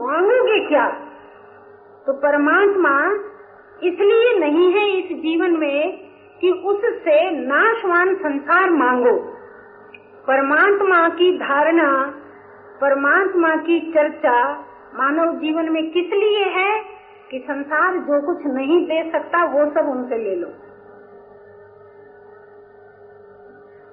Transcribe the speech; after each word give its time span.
मांगोगे 0.00 0.58
क्या? 0.68 0.88
तो 2.06 2.12
परमात्मा 2.12 2.92
इसलिए 3.82 4.38
नहीं 4.38 4.72
है 4.72 4.86
इस 4.90 5.16
जीवन 5.18 5.56
में 5.56 5.98
कि 6.40 6.50
उससे 6.50 7.18
नाशवान 7.30 8.14
संसार 8.14 8.70
मांगो। 8.70 9.16
परमात्मा 10.26 11.08
की 11.08 11.38
धारणा, 11.38 11.90
परमात्मा 12.80 13.54
की 13.56 13.80
चर्चा 13.92 14.38
मानव 14.94 15.36
जीवन 15.36 15.68
में 15.68 15.82
किस 15.90 16.12
लिए 16.12 16.44
है 16.44 16.78
कि 17.30 17.38
संसार 17.38 17.96
जो 17.98 18.20
कुछ 18.26 18.46
नहीं 18.46 18.84
दे 18.86 19.02
सकता, 19.10 19.44
वो 19.44 19.64
सब 19.70 19.88
उनसे 19.88 20.18
ले 20.18 20.34
लो। 20.36 20.48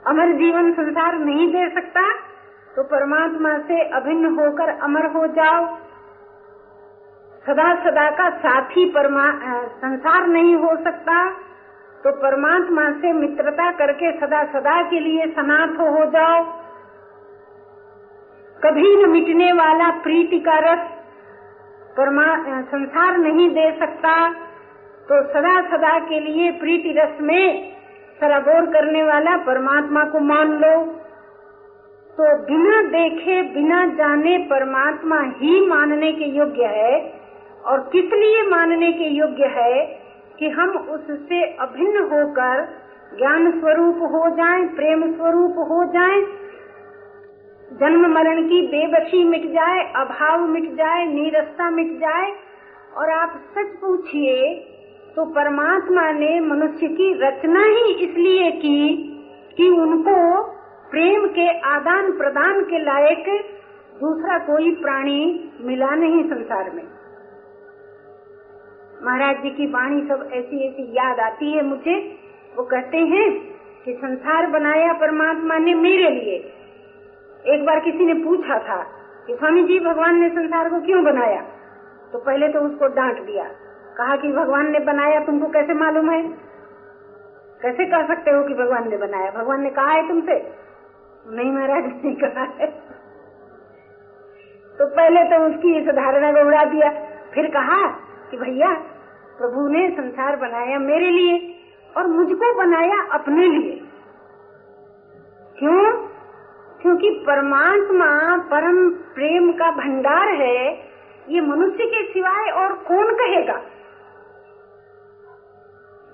अमर 0.07 0.31
जीवन 0.33 0.71
संसार 0.73 1.17
नहीं 1.19 1.47
दे 1.47 1.69
सकता 1.69 2.11
तो 2.75 2.83
परमात्मा 2.83 3.57
से 3.57 3.81
अभिन्न 3.89 4.25
होकर 4.39 4.69
अमर 4.69 5.05
हो 5.05 5.27
जाओ। 5.27 5.65
सदा 7.47 7.73
सदा 7.83 8.09
का 8.09 8.29
साथी 8.37 8.85
परमा 8.89 9.25
संसार 9.65 10.27
नहीं 10.27 10.55
हो 10.55 10.75
सकता। 10.83 11.29
तो 12.03 12.11
परमात्मा 12.11 12.89
से 12.91 13.13
मित्रता 13.13 13.71
करके 13.71 14.11
सदा 14.17 14.43
सदा 14.45 14.81
के 14.81 14.99
लिए 14.99 15.27
सनाथ 15.27 15.67
हो 15.67 16.05
जाओ। 16.05 16.43
कभी 18.63 18.95
न 18.95 19.09
मिटने 19.09 19.51
वाला 19.51 19.89
प्रीति 20.03 20.39
का 20.39 20.57
रस 20.59 20.79
परमा 21.97 22.27
संसार 22.61 23.17
नहीं 23.17 23.49
दे 23.49 23.71
सकता। 23.79 24.33
तो 25.09 25.21
सदा 25.33 25.55
सदा 25.67 25.99
के 25.99 26.19
लिए 26.19 26.51
प्रीति 26.51 26.91
रस 26.97 27.21
में 27.21 27.73
सराबोर 28.21 28.65
करने 28.65 29.03
वाला 29.03 29.37
परमात्मा 29.37 30.03
को 30.03 30.19
मान 30.19 30.51
लो। 30.51 30.75
तो 32.11 32.37
बिना 32.43 32.81
देखे, 32.81 33.41
बिना 33.41 33.85
जाने 33.85 34.37
परमात्मा 34.37 35.21
ही 35.37 35.67
मानने 35.67 36.11
के 36.11 36.25
योग्य 36.25 36.65
है। 36.65 37.26
और 37.67 37.79
किस 37.93 38.13
लिए 38.13 38.41
मानने 38.49 38.91
के 38.91 39.07
योग्य 39.13 39.47
है 39.53 39.85
कि 40.39 40.49
हम 40.49 40.69
उससे 40.89 41.41
अभिन्न 41.59 42.03
होकर 42.11 42.65
ज्ञान 43.17 43.51
स्वरूप 43.59 43.97
हो 44.11 44.29
जाएँ, 44.29 44.65
प्रेम 44.67 45.03
स्वरूप 45.13 45.57
हो 45.69 45.83
जाएँ, 45.93 46.21
जन्म 47.71 48.05
मरण 48.13 48.41
की 48.43 48.61
बेबसी 48.67 49.23
मिट 49.23 49.45
जाए 49.53 49.83
अभाव 49.95 50.45
मिट 50.47 50.71
जाए 50.75 51.05
नीरसता 51.05 51.69
मिट 51.69 51.91
जाए 51.99 52.31
और 52.97 53.09
आप 53.11 53.41
सच 53.55 53.75
पूछिए 53.81 54.53
तो 55.15 55.25
परमात्मा 55.25 56.11
ने 56.11 56.39
मनुष्य 56.39 56.87
की 56.87 57.11
रचना 57.21 57.63
ही 57.65 57.93
इसलिए 58.03 58.51
की 58.51 58.79
कि 59.57 59.69
उनको 59.69 60.43
प्रेम 60.91 61.25
के 61.27 61.47
आदान 61.69 62.11
प्रदान 62.11 62.61
के 62.63 62.83
लायक 62.83 63.25
दूसरा 64.01 64.37
कोई 64.45 64.71
प्राणी 64.75 65.19
मिला 65.61 65.89
नहीं 65.95 66.23
संसार 66.23 66.69
में। 66.75 66.83
महाराज 69.03 69.43
जी 69.43 69.49
की 69.49 69.67
वाणी 69.67 70.01
सब 70.07 70.29
ऐसी 70.33 70.67
ऐसी 70.67 70.83
याद 70.91 71.19
आती 71.19 71.53
है 71.53 71.63
मुझे। 71.65 72.19
वो 72.57 72.63
कहते 72.63 72.97
हैं 72.97 73.41
कि 73.85 73.93
संसार 73.93 74.47
बनाया 74.47 74.93
परमात्मा 74.93 75.57
ने 75.57 75.73
मेरे 75.73 76.09
लिए। 76.09 76.53
एक 77.53 77.65
बार 77.65 77.79
किसी 77.79 78.05
ने 78.05 78.13
पूछा 78.13 78.59
था 78.59 78.83
कि 79.27 79.35
स्वामी 79.35 79.63
जी, 79.63 79.79
भगवान 79.79 80.15
ने 80.15 80.29
संसार 80.29 80.69
को 80.69 80.79
क्यों 80.79 81.03
बनाया? 81.03 81.41
तो 82.13 82.19
पहले 82.19 82.47
तो 82.47 82.59
उसको 82.59 82.87
डांट 82.87 83.21
दिया। 83.21 83.43
कहा 83.97 84.15
कि 84.15 84.31
भगवान 84.31 84.71
ने 84.71 84.79
बनाया, 84.79 85.19
तुमको 85.19 85.47
कैसे 85.47 85.73
मालूम 85.73 86.09
है? 86.09 86.23
कैसे 87.61 87.85
कह 87.85 88.07
सकते 88.07 88.31
हो 88.31 88.43
कि 88.43 88.53
भगवान 88.53 88.89
ने 88.89 88.97
बनाया? 88.97 89.31
भगवान 89.31 89.61
ने 89.61 89.69
कहा 89.69 89.91
है 89.91 90.07
तुमसे? 90.07 90.53
नहीं 91.29 91.51
महाराज 91.51 91.83
ने 91.85 92.15
कहा 92.15 92.43
है। 92.43 92.67
तो 94.77 94.85
पहले 94.95 95.23
तो 95.23 95.49
उसकी 95.49 95.77
इस 95.77 95.87
धारणा 95.87 96.31
को 96.31 96.47
उड़ा 96.47 96.65
दिया। 96.65 96.91
फिर 97.33 97.47
कहा 97.47 98.06
कि 98.31 98.37
भैया, 98.37 98.73
प्रभु 99.37 99.67
ने 99.67 99.89
संसार 99.89 100.35
बनाया 100.35 100.79
मेरे 100.79 101.09
लिए 101.09 101.55
और 101.97 102.07
मुझको 102.07 102.53
बनाया 102.55 103.07
अपने 103.11 103.47
लिए। 103.47 103.81
क्यों? 105.59 106.07
क्योंकि 106.81 107.09
परमात्मा 107.09 108.37
परम 108.37 108.89
प्रेम 108.89 109.51
का 109.51 109.71
भंडार 109.71 110.27
है, 110.27 110.73
ये 111.29 111.41
मनुष्य 111.41 111.85
के 111.85 112.13
सिवाय 112.13 112.49
और 112.49 112.73
कौन 112.73 113.15
कहेगा? 113.15 113.61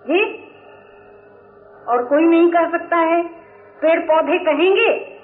जी? 0.08 0.44
और 1.88 2.06
कोई 2.06 2.26
नहीं 2.26 2.50
कह 2.50 2.72
सकता 2.72 2.98
है 2.98 3.24
पेड़ 3.82 4.00
पौधे 4.00 4.38
कहेंगे, 4.38 5.20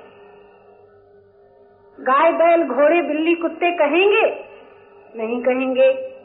गाय 2.00 2.31
बैल 2.31 2.63
घोड़े 2.63 3.01
बिल्ली 3.01 3.35
कुत्ते 3.35 3.71
कहेंगे, 3.71 4.45
नहीं 5.16 5.41
कहेंगे। 5.44 6.19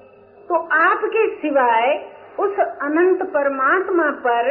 तो 0.49 0.55
आपके 0.73 1.27
सिवाय 1.37 2.11
उस 2.39 2.59
अनंत 2.59 3.23
परमात्मा 3.23 4.11
पर 4.11 4.51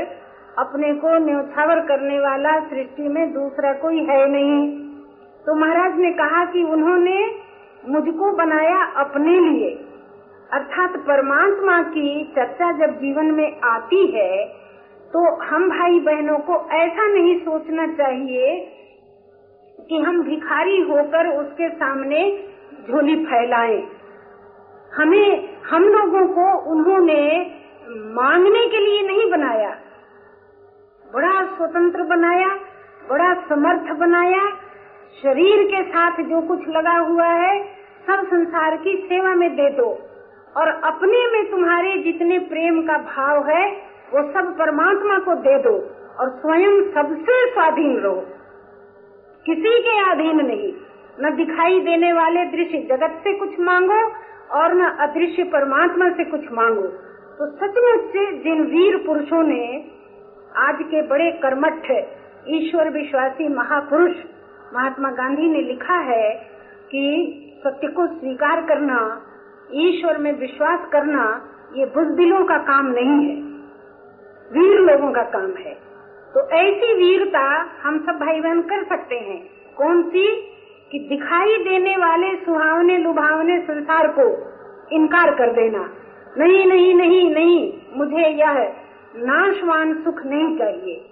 अपने 0.58 0.94
को 0.94 1.18
न्यौछावर 1.18 1.80
करने 1.80 2.20
वाला 2.20 2.60
सृष्टि 2.60 3.08
में 3.08 3.34
दूसरा 3.34 3.74
कोई 3.74 4.04
है 4.04 4.28
नहीं 4.30 4.80
तो 5.46 5.56
महाराज 5.56 6.00
ने 6.00 6.12
कहा 6.12 6.46
कि 6.46 6.64
उन्होंने 6.64 7.18
मुझको 7.90 8.32
बनाया 8.32 8.84
अपने 8.98 9.40
लिए 9.40 9.70
अर्थात 10.52 10.98
परमात्मा 10.98 11.82
की 11.82 12.34
चर्चा 12.36 12.72
जब 12.72 12.94
जीवन 13.00 13.26
में 13.26 13.62
आती 13.64 14.06
है 14.08 14.46
तो 15.14 15.24
हम 15.46 15.70
भाई 15.70 16.00
बहनों 16.00 16.38
को 16.40 16.54
ऐसा 16.72 17.08
नहीं 17.08 17.40
सोचना 17.40 17.88
चाहिए 17.88 18.56
कि 19.90 20.00
हम 20.00 20.24
भिखारी 20.24 20.82
होकर 20.82 21.28
उसके 21.28 21.70
सामने 21.70 22.22
झोली 22.88 23.16
फैलाएँ। 23.26 23.82
हमें, 24.98 25.62
हम 25.72 25.84
लोगों 25.84 26.28
को 26.28 26.72
उन्होंने 26.72 27.52
मांगने 27.90 28.68
के 28.68 28.78
लिए 28.78 29.08
नहीं 29.08 29.32
बनाया। 29.32 29.78
बड़ा 31.14 31.46
स्वतंत्र 31.46 32.04
बनाया, 32.04 32.48
बड़ा 33.10 33.34
समर्थ 33.34 34.00
बनाया। 34.00 34.50
शरीर 35.24 35.68
के 35.68 35.84
साथ 35.84 36.12
जो 36.12 36.42
कुछ 36.42 36.60
लगा 36.68 36.98
हुआ 36.98 37.28
है, 37.28 37.64
सब 38.08 38.28
संसार 38.28 38.78
की 38.78 38.98
सेवा 38.98 39.36
में 39.36 39.56
दे 39.56 39.70
दो। 39.70 40.10
और 40.58 40.68
अपने 40.68 41.32
में 41.32 41.52
तुम्हारे 41.52 41.98
जितने 41.98 42.40
प्रेम 42.40 42.82
का 42.82 42.98
भाव 42.98 43.48
है, 43.48 43.72
वो 44.14 44.32
सब 44.32 44.58
परमात्मा 44.58 45.20
को 45.20 45.36
दे 45.36 45.60
दो 45.60 45.76
और 46.20 46.30
स्वयं 46.30 46.92
सबसे 46.92 47.54
स्वाधीन 47.54 47.98
रहो। 47.98 48.26
किसी 49.46 49.82
के 49.82 50.12
अधीन 50.12 50.46
नहीं, 50.46 50.74
न 51.22 51.36
दिखाई 51.36 51.80
देने 51.80 52.14
वाले 52.14 52.46
दृश्य 52.46 52.78
जगत 52.78 53.22
से 53.24 53.34
कुछ 53.34 53.60
मांगो 53.60 54.12
और 54.54 54.74
न 54.74 54.86
अदृश्य 54.86 55.44
परमात्मा 55.44 56.10
से 56.10 56.24
कुछ 56.24 56.42
मांगो। 56.52 56.88
तो 57.38 57.46
सचमुच 57.52 58.12
जिन 58.44 58.62
वीर 58.62 58.98
पुरुषों 58.98 59.44
ने 59.44 59.92
आज 60.58 60.76
के 60.82 61.08
बड़े 61.08 61.32
कर्मठ 61.32 61.92
ईश्वर 62.48 62.90
विश्वासी 62.90 63.48
महापुरुष 63.48 64.16
महात्मा 64.74 65.12
गांधी 65.12 65.50
ने 65.50 65.62
लिखा 65.62 65.96
है 65.96 66.30
कि 66.92 67.40
सत्य 67.64 67.88
को 67.88 68.08
स्वीकार 68.08 68.62
करना, 68.62 69.22
ईश्वर 69.74 70.18
में 70.18 70.40
विश्वास 70.40 70.80
करना, 70.92 71.50
ये 71.76 71.86
बुजदिलों 71.86 72.46
का 72.46 72.58
काम 72.58 72.86
नहीं 72.86 73.26
है। 73.28 73.42
वीर 74.54 74.80
लोगों 74.80 75.12
का 75.12 75.22
काम 75.22 75.54
है। 75.54 75.74
तो 76.34 76.50
ऐसी 76.50 76.94
वीरता 76.94 77.66
हम 77.84 78.00
सब 78.00 78.12
भाई 78.12 78.42
बहन 78.42 78.62
कर 78.62 78.84
सकते 78.84 79.16
हैं। 79.16 79.50
कौन 79.78 80.04
सी? 80.04 80.48
कि 80.94 81.00
दिखाई 81.00 81.58
देने 81.58 81.96
वाले 81.98 82.36
सुहावने 82.36 82.98
लुभावने 82.98 83.60
संसार 83.60 84.08
को 84.08 84.26
इनकार 84.96 85.36
कर 85.36 85.54
देना। 85.54 85.94
नहीं 86.38 86.66
नहीं 86.66 86.96
नहीं 86.96 87.34
नहीं, 87.34 87.74
मुझे 87.96 88.28
यह 88.28 88.74
नाशवान 89.16 89.94
सुख 89.94 90.26
नहीं 90.26 90.58
चाहिए। 90.58 91.10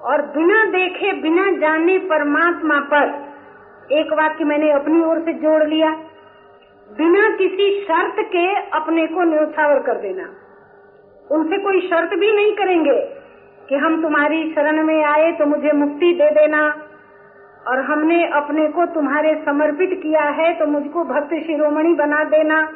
और 0.00 0.22
बिना 0.22 0.64
देखे, 0.64 1.12
बिना 1.12 1.50
जाने 1.50 1.98
परमात्मा 1.98 2.80
पर 2.80 3.14
एक 3.92 4.12
वाक्य 4.12 4.44
मैंने 4.44 4.70
अपनी 4.70 5.04
ओर 5.04 5.18
से 5.18 5.32
जोड़ 5.32 5.64
लिया। 5.64 5.90
बिना 6.88 7.36
किसी 7.36 7.80
शर्त 7.80 8.16
के 8.18 8.60
अपने 8.70 9.06
को 9.06 9.22
न्यौछावर 9.22 9.78
कर 9.78 9.94
देना। 9.94 10.28
उनसे 11.30 11.58
कोई 11.58 11.80
शर्त 11.80 12.10
भी 12.10 12.32
नहीं 12.32 12.52
करेंगे 12.52 13.00
कि 13.68 13.74
हम 13.74 14.02
तुम्हारी 14.02 14.52
शरण 14.52 14.82
में 14.82 15.04
आए 15.04 15.32
तो 15.32 15.46
मुझे 15.46 15.72
मुक्ति 15.72 16.12
दे 16.12 16.30
देना। 16.30 16.83
और 17.68 17.80
हमने 17.80 18.26
अपने 18.26 18.68
को 18.68 18.86
तुम्हारे 18.86 19.42
समर्पित 19.46 20.00
किया 20.02 20.22
है 20.22 20.54
तो 20.54 20.66
मुझको 20.66 21.04
भक्त 21.04 21.34
शिरोमणि 21.34 21.94
बना 21.94 22.24
देना। 22.24 22.72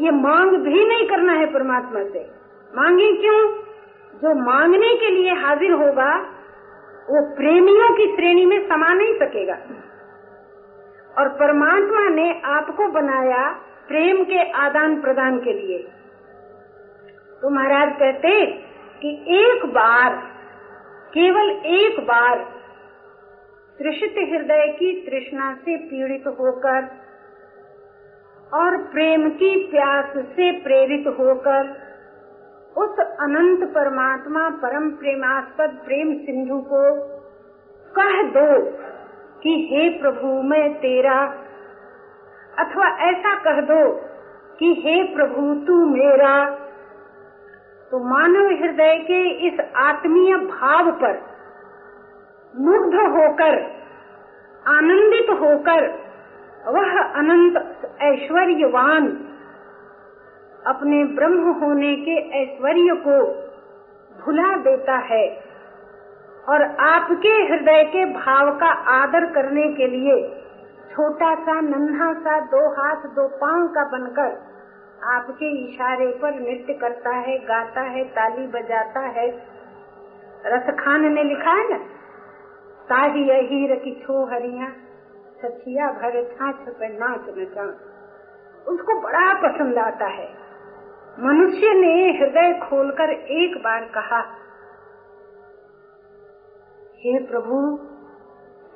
ये 0.00 0.10
मांग 0.10 0.50
भी 0.50 0.84
नहीं 0.84 1.08
करना 1.08 1.32
है 1.32 1.46
परमात्मा 1.46 2.02
से। 2.02 2.30
मांगे 2.76 3.12
क्यों? 3.12 3.50
जो 4.14 4.34
मांगने 4.34 4.96
के 4.96 5.10
लिए 5.10 5.34
हाजिर 5.34 5.72
होगा, 5.72 6.16
वो 7.10 7.36
प्रेमियों 7.36 7.96
की 7.96 8.16
श्रेणी 8.16 8.46
में 8.46 8.68
समा 8.68 8.94
नहीं 8.94 9.14
सकेगा। 9.14 9.58
और 11.18 11.28
परमात्मा 11.28 12.08
ने 12.08 12.40
आपको 12.44 12.88
बनाया 12.88 13.48
प्रेम 13.88 14.24
के 14.24 14.50
आदान 14.50 15.00
प्रदान 15.00 15.38
के 15.38 15.52
लिए। 15.52 15.78
तो 17.42 17.50
महाराज 17.50 17.92
कहते 17.98 18.44
कि 19.02 19.24
एक 19.28 19.66
बार, 19.66 20.14
केवल 21.14 21.50
एक 21.50 22.00
बार 22.00 22.57
तृषित 23.78 24.14
हृदय 24.18 24.66
की 24.66 25.06
तृष्णा 25.10 25.54
से 25.54 25.76
पीड़ित 25.76 26.26
होकर 26.26 26.88
और 28.54 28.76
प्रेम 28.76 29.30
की 29.30 29.68
प्यास 29.70 30.12
से 30.16 30.52
प्रेरित 30.52 31.06
होकर 31.06 31.88
उस 32.76 32.98
अनंत 32.98 33.68
परमात्मा 33.70 34.50
परम 34.50 34.90
प्रेमास्पद 34.90 35.70
प्रेम 35.84 36.14
सिंधु 36.14 36.60
को 36.60 36.82
कह 37.92 38.22
दो 38.22 38.70
कि 39.42 39.68
हे 39.72 39.88
प्रभु, 39.98 40.42
मैं 40.42 40.74
तेरा 40.74 41.20
अथवा 42.58 42.88
ऐसा 42.98 43.34
कह 43.34 43.60
दो 43.60 43.92
कि 44.58 44.82
हे 44.86 45.02
प्रभु, 45.02 45.54
तू 45.66 45.86
मेरा। 45.86 46.50
तो 47.90 47.98
मानव 47.98 48.46
हृदय 48.62 48.96
के 48.98 49.48
इस 49.48 49.60
आत्मीय 49.76 50.36
भाव 50.36 50.90
पर 50.90 51.27
मुग्ध 52.58 52.94
होकर, 52.94 53.78
आनंदित 54.66 55.30
होकर, 55.30 56.08
वह 56.66 57.02
अनंत 57.02 57.80
ऐश्वर्यवान 58.00 59.06
अपने 60.66 61.04
ब्रह्म 61.04 61.50
होने 61.50 61.96
के 61.96 62.42
ऐश्वर्य 62.42 62.94
को 63.06 63.24
भुला 64.24 64.56
देता 64.56 64.96
है 64.96 65.44
और 66.48 66.62
आपके 66.80 67.28
हृदय 67.28 67.84
के 67.84 68.04
भाव 68.04 68.58
का 68.58 68.66
आदर 68.66 69.26
करने 69.26 69.68
के 69.68 69.86
लिए 69.86 70.44
छोटा 70.92 71.34
सा, 71.34 71.60
नन्हा 71.60 72.12
सा, 72.12 72.40
दो 72.40 72.68
हाथ, 72.68 72.96
दो 72.96 73.28
पाँव 73.28 73.68
का 73.68 73.84
बनकर 73.84 74.48
आपके 75.04 75.46
इशारे 75.46 76.06
पर 76.06 76.34
नृत्य 76.34 76.72
करता 76.72 77.10
है, 77.10 77.38
गाता 77.38 77.80
है, 77.80 78.04
ताली 78.04 78.46
बजाता 78.46 79.00
है। 79.00 79.42
रसखान 80.46 81.12
ने 81.12 81.22
लिखा 81.24 81.50
है 81.50 81.74
न? 81.74 81.80
हीर 82.92 83.74
की 83.74 84.02
छो 84.06 84.26
हरिया 84.26 84.72
सचिया 85.42 85.86
भर 85.86 86.24
छाछ 86.24 86.54
पे 86.54 86.88
नाच 86.88 87.38
नचा। 87.38 87.62
उसको 88.68 89.00
बड़ा 89.00 89.34
पसंद 89.34 89.78
आता 89.78 90.06
है। 90.06 90.28
मनुष्य 91.20 91.74
ने 91.74 92.18
हृदय 92.18 92.66
खोलकर 92.68 93.10
एक 93.10 93.56
बार 93.64 93.80
कहा, 93.80 94.20
हे 96.96 97.24
प्रभु, 97.24 97.76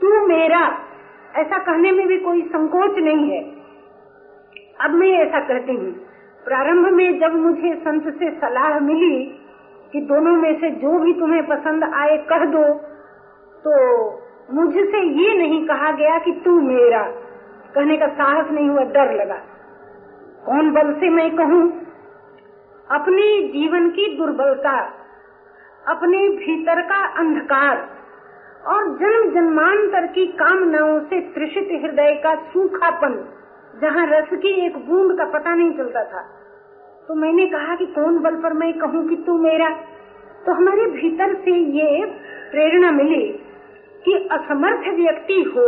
तू 0.00 0.26
मेरा, 0.26 0.78
ऐसा 1.36 1.58
कहने 1.58 1.92
में 1.92 2.06
भी 2.06 2.18
कोई 2.18 2.42
संकोच 2.42 2.98
नहीं 2.98 3.30
है। 3.30 3.42
अब 4.80 4.90
मैं 4.90 5.08
ऐसा 5.08 5.40
कहती 5.40 5.72
हूँ। 5.72 5.92
प्रारंभ 6.44 6.86
में 6.86 7.20
जब 7.20 7.34
मुझे 7.34 7.76
संत 7.76 8.14
से 8.14 8.30
सलाह 8.30 8.80
मिली 8.80 9.40
कि 9.92 10.00
दोनों 10.00 10.36
में 10.36 10.60
से 10.60 10.70
जो 10.70 10.98
भी 10.98 11.12
तुम्हें 11.12 11.46
पसंद 11.46 11.84
आए 11.84 12.18
कह 12.18 12.44
दो 12.44 12.91
तो 13.68 13.74
मुझसे 14.54 15.00
ये 15.00 15.38
नहीं 15.38 15.66
कहा 15.66 15.92
गया 15.92 16.18
कि 16.18 16.32
तू 16.44 16.60
मेरा। 16.60 17.02
कहने 17.74 17.96
का 17.96 18.06
साहस 18.06 18.50
नहीं 18.50 18.68
हुआ, 18.68 18.82
डर 18.82 19.14
लगा। 19.14 19.38
कौन 20.46 20.72
बल 20.72 20.92
से 20.92 21.08
मैं 21.08 21.36
कहूँ? 21.36 21.72
अपने 22.90 23.48
जीवन 23.48 23.90
की 23.90 24.18
दुर्बलता, 24.18 24.92
अपने 25.88 26.28
भीतर 26.28 26.80
का 26.80 27.06
अंधकार 27.06 27.88
और 28.66 28.98
जन्म 28.98 29.34
जन्मांतर 29.34 30.06
की 30.06 30.26
कामनाओं 30.26 31.00
से 31.00 31.20
त्रिषित 31.20 31.68
हृदय 31.82 32.20
का 32.24 32.34
सूखापन, 32.34 33.28
जहाँ 33.80 34.06
रस 34.06 34.28
की 34.32 34.66
एक 34.66 34.76
बूंद 34.76 35.18
का 35.18 35.24
पता 35.24 35.54
नहीं 35.54 35.72
चलता 35.72 36.04
था। 36.04 36.22
तो 37.08 37.14
मैंने 37.14 37.46
कहा 37.46 37.76
कि 37.76 37.86
कौन 37.86 38.18
बल 38.18 38.36
पर 38.36 38.52
मैं 38.52 38.72
कहूँ 38.72 39.08
कि 39.08 39.16
तू 39.16 39.38
मेरा? 39.38 39.70
तो 40.46 40.52
हमारे 40.52 40.86
भीतर 40.86 41.34
से 41.34 41.50
ये 41.50 42.06
प्रेरणा 42.50 42.90
मिली 42.90 43.46
कि 44.04 44.28
असमर्थ 44.32 44.88
व्यक्ति 44.94 45.43
हो, 45.43 45.66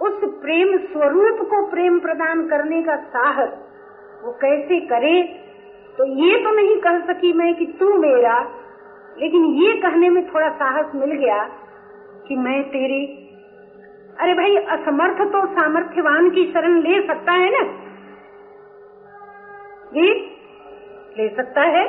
उस 0.00 0.20
प्रेम 0.24 0.76
स्वरूप 0.78 1.38
को 1.48 1.66
प्रेम 1.70 1.98
प्रदान 1.98 2.46
करने 2.48 2.82
का 2.82 2.96
साहस 2.96 3.48
वो 4.24 4.32
कैसे 4.32 4.80
करे 4.80 5.22
तो 5.98 6.04
ये 6.06 6.38
तो 6.44 6.50
नहीं 6.50 6.76
कह 6.76 6.98
सकी 7.12 7.32
मैं 7.32 7.54
कि 7.54 7.66
तू 7.66 7.94
मेरा, 7.98 8.38
लेकिन 9.18 9.44
ये 9.44 9.72
कहने 9.72 10.08
में 10.08 10.34
थोड़ा 10.34 10.48
साहस 10.48 10.94
मिल 10.94 11.10
गया 11.10 11.42
कि 12.28 12.36
मैं 12.36 12.62
तेरी। 12.68 13.06
अरे 14.20 14.34
भाई, 14.34 14.56
असमर्थ 14.56 15.20
तो 15.32 15.46
सामर्थ्यवान 15.46 16.30
की 16.30 16.44
शरण 16.52 16.80
ले 16.80 17.06
सकता 17.06 17.32
है 17.32 17.50
ना? 17.50 17.62
जी, 19.94 20.08
ले 21.18 21.28
सकता 21.36 21.60
है। 21.60 21.84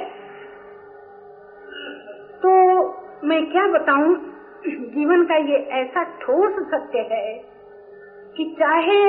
तो 2.42 2.52
मैं 3.24 3.52
क्या 3.52 3.68
बताऊँ? 3.68 4.31
जीवन 4.64 5.24
का 5.26 5.36
ये 5.46 5.58
ऐसा 5.74 6.04
ठोस 6.22 6.60
सत्य 6.72 7.00
है 7.12 7.34
कि 8.36 8.44
चाहे 8.60 9.02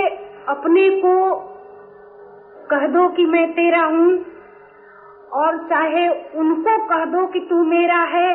अपने 0.48 0.88
को 1.00 1.14
कह 2.70 2.86
दो 2.88 3.08
कि 3.08 3.24
मैं 3.26 3.46
तेरा 3.52 3.82
हूँ, 3.84 4.12
और 5.32 5.58
चाहे 5.68 6.08
उनको 6.38 6.76
कह 6.88 7.04
दो 7.06 7.26
कि 7.26 7.40
तू 7.50 7.62
मेरा 7.64 8.00
है, 8.08 8.32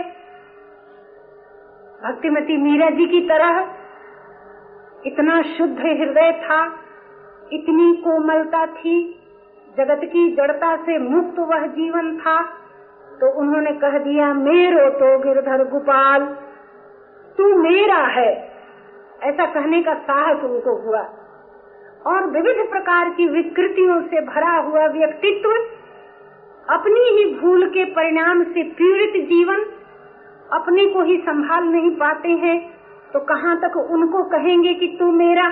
भक्तिमती 2.01 2.57
मीरा 2.59 2.89
जी 2.89 3.05
की 3.05 3.21
तरह 3.27 3.59
इतना 5.05 5.41
शुद्ध 5.49 5.79
हृदय 5.79 6.31
था, 6.41 6.63
इतनी 7.51 7.93
कोमलता 8.03 8.65
थी, 8.73 8.97
जगत 9.77 10.01
की 10.05 10.29
जड़ता 10.35 10.75
से 10.75 10.97
मुक्त 10.99 11.39
वह 11.49 11.65
जीवन 11.73 12.17
था 12.17 12.41
तो 13.19 13.31
उन्होंने 13.39 13.71
कह 13.79 13.97
दिया 13.99 14.33
मेरो 14.35 14.89
तो 14.91 15.17
गिरधर 15.19 15.63
गोपाल। 15.69 16.23
तू 17.37 17.57
मेरा 17.57 17.95
है। 17.95 18.51
ऐसा 19.23 19.45
कहने 19.45 19.81
का 19.83 19.93
साहस 19.93 20.43
उनको 20.43 20.81
हुआ। 20.81 21.01
और 22.07 22.25
विविध 22.25 22.69
प्रकार 22.69 23.09
की 23.09 23.27
विकृतियों 23.27 24.01
से 24.01 24.21
भरा 24.21 24.57
हुआ 24.57 24.87
व्यक्तित्व, 24.87 25.49
अपनी 26.69 26.99
ही 26.99 27.39
भूल 27.39 27.69
के 27.69 27.85
परिणाम 27.85 28.43
से 28.43 28.63
पीड़ित 28.63 29.25
जीवन, 29.25 29.65
अपने 30.53 30.85
को 30.85 31.01
ही 31.01 31.17
संभाल 31.17 31.63
नहीं 31.63 31.91
पाते 31.91 32.29
हैं 32.29 32.77
तो 33.13 33.19
कहाँ 33.19 33.57
तक 33.57 33.77
उनको 33.77 34.23
कहेंगे 34.23 34.73
कि 34.73 34.97
तू 34.99 35.11
मेरा? 35.11 35.49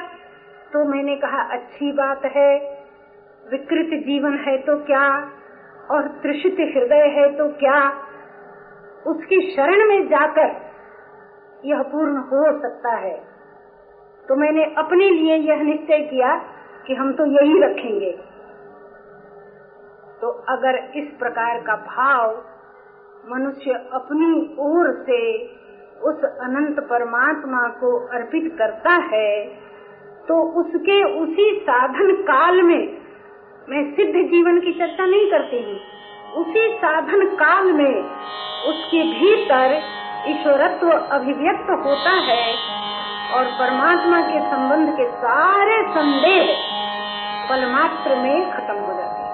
तो 0.73 0.85
मैंने 0.85 1.15
कहा, 1.15 1.41
अच्छी 1.41 1.91
बात 1.91 2.25
है। 2.25 2.59
विकृत 3.51 3.99
जीवन 3.99 4.37
है 4.37 4.57
तो 4.57 4.77
क्या? 4.77 5.31
और 5.91 6.07
त्रिषित 6.07 6.57
हृदय 6.59 7.07
है 7.07 7.37
तो 7.37 7.47
क्या? 7.49 7.89
उसकी 9.07 9.55
शरण 9.55 9.87
में 9.87 10.07
जाकर 10.07 10.64
यह 11.63 11.81
पूर्ण 11.91 12.17
हो 12.29 12.43
सकता 12.59 12.95
है। 12.97 13.15
तो 14.23 14.35
मैंने 14.35 14.63
अपने 14.77 15.09
लिए 15.09 15.35
यह 15.43 15.61
निश्चय 15.63 15.99
किया 16.03 16.35
कि 16.87 16.93
हम 16.93 17.11
तो 17.13 17.25
यही 17.25 17.59
रखेंगे। 17.63 18.11
तो 20.21 20.29
अगर 20.49 20.75
इस 20.95 21.07
प्रकार 21.19 21.59
का 21.61 21.75
भाव 21.85 22.35
मनुष्य 23.25 23.73
अपनी 23.93 24.31
ओर 24.59 24.91
से 25.05 25.21
उस 26.03 26.23
अनंत 26.23 26.79
परमात्मा 26.89 27.67
को 27.79 27.95
अर्पित 28.09 28.55
करता 28.57 28.93
है 29.05 29.29
तो 30.27 30.41
उसके 30.61 31.01
उसी 31.15 31.49
साधन 31.61 32.13
काल 32.21 32.61
में 32.61 32.83
मैं 33.69 33.83
सिद्ध 33.95 34.13
जीवन 34.29 34.59
की 34.59 34.73
चर्चा 34.73 35.05
नहीं 35.05 35.29
करती 35.31 35.61
हूँ। 35.63 35.77
उसी 36.35 36.67
साधन 36.77 37.25
काल 37.35 37.71
में 37.71 37.95
उसके 38.65 39.03
भीतर 39.11 39.75
ईश्वरत्व 40.27 40.91
अभिव्यक्त 41.15 41.69
होता 41.85 42.11
है 42.27 42.45
और 43.31 43.45
परमात्मा 43.59 44.21
के 44.21 44.39
संबंध 44.51 44.97
के 44.97 45.17
सारे 45.17 45.81
संदेह 45.89 46.55
पलमात्र 47.49 48.15
में 48.15 48.51
खत्म 48.51 48.79
हो 48.79 48.93
जाते 48.93 49.21
हैं। 49.21 49.33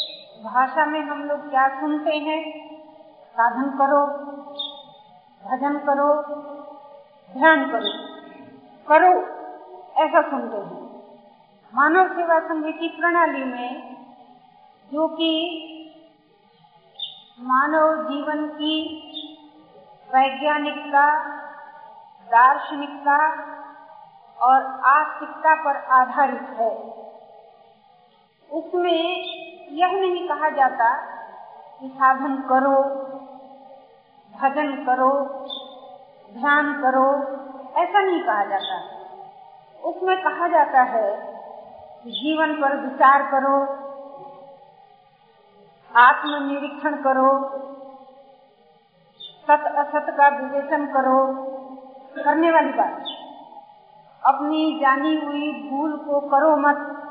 भाषा 0.43 0.85
में 0.85 1.01
हम 1.01 1.23
लोग 1.23 1.49
क्या 1.49 1.67
सुनते 1.67 2.17
हैं? 2.17 2.69
साधन 3.33 3.77
करो, 3.77 4.07
भजन 5.49 5.77
करो, 5.77 6.21
ध्यान 7.33 7.71
करो। 7.71 7.89
करो, 8.87 9.41
ऐसा 10.03 10.21
सुनते 10.21 10.57
हैं। 10.57 10.81
मानव 11.75 12.07
सेवा 12.07 12.39
संघ 12.39 12.65
की 12.65 12.87
प्रणाली 12.87 13.43
में 13.43 13.95
जो 14.91 15.07
कि 15.07 15.57
मानव 17.39 18.03
जीवन 18.11 18.47
की 18.47 18.97
वैज्ञानिकता, 20.07 21.37
दार्शनिकता 22.25 23.31
और 24.41 24.63
आस्तिकता 24.85 25.55
पर 25.55 25.75
आधारित 25.77 26.41
है। 26.41 27.01
उसमें 28.51 29.40
यह 29.71 29.91
नहीं 29.91 30.27
कहा 30.27 30.49
जाता 30.49 30.95
कि 31.79 31.87
साधन 31.87 32.35
करो, 32.49 32.83
भजन 34.39 34.83
करो, 34.85 35.11
ध्यान 36.33 36.81
करो, 36.81 37.13
ऐसा 37.81 38.01
नहीं 38.01 38.23
कहा 38.23 38.43
जाता। 38.43 38.83
उसमें 39.83 40.21
कहा 40.21 40.47
जाता 40.47 40.81
है 40.81 41.13
कि 42.03 42.11
जीवन 42.11 42.61
पर 42.61 42.77
विचार 42.77 43.21
करो, 43.31 43.81
आत्मनिरीक्षण 45.97 46.95
करो, 46.95 47.49
सत 49.19 49.63
असत 49.77 50.05
का 50.09 50.27
विवेचन 50.27 50.85
करो, 50.85 51.33
करने 52.23 52.51
वाली 52.51 52.73
बात। 52.73 53.03
अपनी 54.25 54.79
जानी 54.79 55.15
हुई 55.15 55.69
भूल 55.69 55.97
को 55.97 56.19
करो 56.19 56.55
मत। 56.55 57.07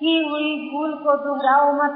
की 0.00 0.28
हुई 0.28 0.70
भूल 0.70 0.94
को 0.94 1.16
दोहराओ 1.16 1.72
मत। 1.72 1.90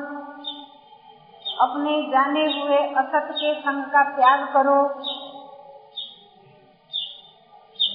अपने 1.60 2.02
जाने 2.10 2.40
हुए 2.40 2.76
असत 2.76 3.28
के 3.30 3.54
संग 3.54 3.84
का 3.84 4.02
त्याग 4.02 4.52
करो। 4.54 5.02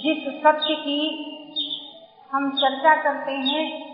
जिस 0.04 0.44
सत्य 0.44 0.76
की 0.76 1.26
हम 2.32 2.52
चर्चा 2.52 2.96
करते 2.96 3.32
हैं, 3.32 3.94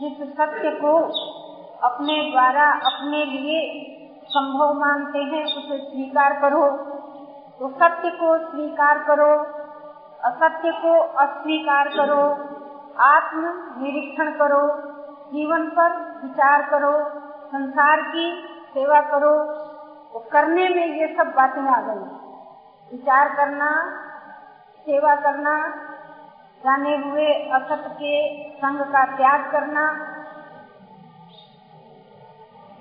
जिस 0.00 0.28
सत्य 0.28 0.70
को 0.70 1.02
अपने 1.88 2.30
द्वारा, 2.30 2.70
अपने 2.72 3.24
लिए 3.24 3.84
संभव 4.24 4.72
मानते 4.74 5.18
हैं, 5.18 5.44
उसे 5.44 5.78
स्वीकार 5.78 6.40
करो। 6.40 6.70
तो 7.58 7.68
सत्य 7.68 8.10
को 8.10 8.50
स्वीकार 8.50 8.98
करो, 8.98 9.38
असत्य 10.24 10.72
को 10.72 11.00
अस्वीकार 11.00 11.88
करो, 11.88 12.22
आत्म 13.02 13.40
निरीक्षण 13.82 14.30
करो। 14.32 14.95
जीवन 15.32 15.66
पर 15.70 15.92
विचार 16.22 16.62
करो, 16.70 16.92
संसार 17.46 18.00
की 18.02 18.26
सेवा 18.74 19.00
करो 19.00 19.32
तो 20.12 20.18
करने 20.32 20.68
में 20.68 20.86
ये 20.96 21.06
सब 21.16 21.32
बातें 21.36 21.62
आ 21.62 21.80
गई। 21.80 22.04
विचार 22.90 23.34
करना, 23.34 23.70
सेवा 24.86 25.14
करना, 25.14 25.56
जाने 26.64 26.96
हुए 26.96 27.32
असत 27.50 27.84
के 27.92 28.14
संग 28.52 28.80
का 28.80 29.04
त्याग 29.06 29.50
करना, 29.52 29.84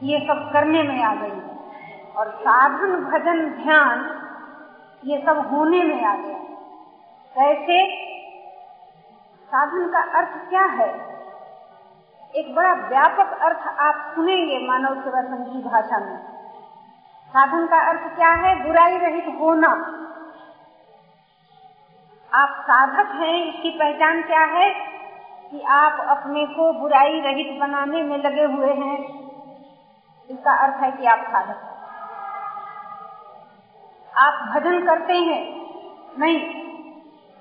ये 0.04 0.20
सब 0.28 0.50
करने 0.54 0.84
में 0.84 1.04
आ 1.04 1.14
गई। 1.16 1.42
और 2.18 2.30
साधन, 2.32 2.96
भजन, 3.06 3.46
ध्यान, 3.64 4.06
ये 5.04 5.24
सब 5.26 5.48
होने 5.52 5.84
में 5.84 6.04
आ 6.04 6.16
गया। 6.16 6.38
कैसे 7.36 7.80
साधन 9.50 9.90
का 9.90 10.02
अर्थ 10.18 10.50
क्या 10.50 10.64
है? 10.64 11.15
एक 12.36 12.56
बड़ा 12.56 12.74
व्यापक 12.74 13.40
अर्थ 13.42 13.80
आप 13.80 14.12
सुनेंगे 14.16 14.68
मानव 14.68 15.04
सेवा 15.04 15.22
संघ 15.22 15.48
की 15.48 15.70
भाषा 15.70 16.00
में। 16.00 16.18
साधन 17.30 17.68
का 17.68 17.80
अर्थ 17.90 18.16
क्या 18.16 18.30
है? 18.30 18.64
बुराई 18.64 18.98
रहित 18.98 19.26
होना। 19.40 19.68
आप 22.34 22.50
साधक 22.50 23.12
हैं, 23.12 23.54
इसकी 23.54 23.70
पहचान 23.70 24.22
क्या 24.22 24.42
है? 24.42 24.70
कि 25.52 25.62
आप 25.62 26.18
अपने 26.18 26.46
को 26.46 26.74
बुराई 26.74 27.20
रहित 27.20 27.60
बनाने 27.60 28.04
में 28.04 28.18
लगे 28.18 28.44
हुए 28.44 28.74
हैं। 28.74 28.98
इसका 30.30 30.54
अर्थ 30.54 30.76
है 30.76 30.92
कि 30.92 31.06
आप 31.06 31.20
साधक 31.20 31.62
हैं। 31.64 31.76
आप 34.18 34.48
भजन 34.48 34.86
करते 34.86 35.14
हैं। 35.14 35.70
नहीं, 36.20 36.40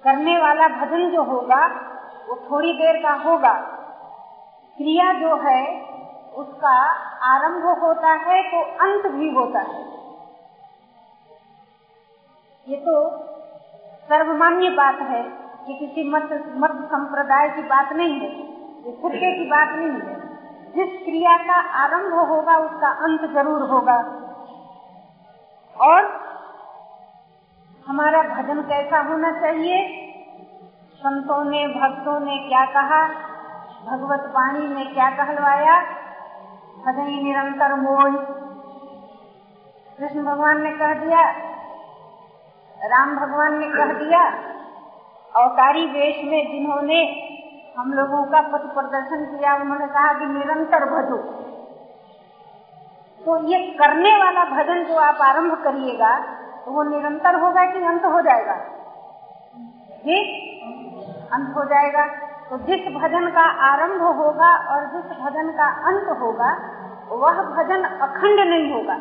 करने 0.05 0.39
वाला 0.39 0.69
भजन 0.69 1.11
जो 1.11 1.23
होगा, 1.23 1.67
वो 2.29 2.49
थोड़ी 2.51 2.73
देर 2.73 3.03
का 3.03 3.13
होगा। 3.13 3.81
क्रिया 4.79 5.13
जो 5.13 5.37
है, 5.41 5.61
उसका 6.35 6.77
आरंभ 7.25 7.65
होता 7.83 8.13
है 8.23 8.43
तो 8.45 8.63
अंत 8.81 9.07
भी 9.13 9.29
होता 9.31 9.61
है। 9.63 9.83
ये 12.67 12.77
तो 12.79 12.95
सर्वमान्य 14.09 14.71
बात 14.73 15.01
है 15.03 15.23
कि 15.67 15.75
किसी 15.77 16.09
मत 16.11 16.29
मत 16.57 16.73
संप्रदाय 16.87 17.49
की 17.49 17.63
बात 17.65 17.93
नहीं 17.93 18.19
है, 18.21 18.31
ये 18.85 18.93
फिरके 19.03 19.33
की 19.35 19.49
बात 19.51 19.69
नहीं 19.71 20.01
है। 20.01 20.23
जिस 20.75 20.99
क्रिया 21.05 21.37
का 21.39 21.59
आरंभ 21.81 22.15
होगा, 22.31 22.57
उसका 22.59 22.89
अंत 23.05 23.21
ज़रूर 23.33 23.63
होगा। 23.69 23.97
और 25.77 26.01
हमारा 27.87 28.23
भजन 28.25 28.63
कैसा 28.63 29.01
होना 29.03 29.31
चाहिए? 29.41 29.79
संतों 31.01 31.43
ने, 31.45 31.67
भक्तों 31.71 32.19
ने 32.21 32.37
क्या 32.49 32.65
कहा? 32.73 33.01
भगवत 33.85 34.31
वाणी 34.35 34.67
में 34.67 34.93
क्या 34.95 35.09
कहलवाया? 35.11 35.81
भजई 36.85 37.23
निरंतर 37.23 37.75
मोह। 37.75 38.05
कृष्ण 39.99 40.23
भगवान 40.25 40.63
ने 40.63 40.71
कह 40.73 40.95
दिया, 40.95 41.23
राम 42.79 43.15
भगवान 43.17 43.59
ने 43.59 43.69
कह 43.69 43.93
दिया, 43.95 44.23
अवतारी 45.33 45.87
वेश 45.87 46.25
में 46.25 46.41
जिन्होंने 46.51 47.01
हम 47.79 47.93
लोगों 47.93 48.23
का 48.25 48.41
पथ 48.49 48.67
प्रदर्शन 48.75 49.25
किया, 49.27 49.55
उन्होंने 49.55 49.87
कहा 49.87 50.13
कि 50.13 50.27
निरंतर 50.29 50.85
भजो। 50.87 51.17
तो 53.21 53.37
ये 53.45 53.59
करने 53.73 54.17
वाला 54.17 54.45
भजन 54.47 54.85
जो 54.85 54.97
आप 55.01 55.21
आरंभ 55.23 55.55
करिएगा 55.65 56.19
तो 56.65 56.73
वो 56.73 56.83
निरंतर 56.83 57.41
होगा 57.41 57.65
कि 57.65 57.85
अंत 57.85 58.05
हो 58.05 58.21
जाएगा? 58.21 58.55
जी? 60.05 60.19
अंत 61.33 61.57
हो 61.57 61.65
जाएगा। 61.65 62.05
तो 62.51 62.57
जिस 62.59 62.87
भजन 62.95 63.27
का 63.31 63.43
आरंभ 63.67 64.03
होगा 64.17 64.51
और 64.75 64.85
जिस 64.87 65.17
भजन 65.19 65.51
का 65.51 65.67
अंत 65.89 66.09
होगा, 66.21 66.51
वह 67.13 67.43
भजन 67.57 67.83
अखंड 67.83 68.41
नहीं 68.41 68.73
होगा। 68.73 68.95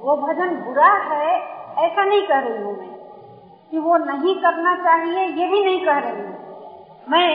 वो 0.00 0.16
भजन 0.16 0.54
बुरा 0.56 0.92
है, 1.08 1.28
ऐसा 1.78 2.04
नहीं 2.04 2.26
कह 2.26 2.38
रही 2.38 2.62
हूँ 2.62 2.76
मैं 2.78 2.88
कि 3.72 3.78
वो 3.78 3.96
नहीं 3.96 4.34
करना 4.34 4.74
चाहिए 4.76 5.24
ये 5.24 5.46
भी 5.46 5.64
नहीं 5.64 5.84
कह 5.86 5.98
रही 5.98 6.20
हूँ। 6.20 6.38
मैं 7.08 7.30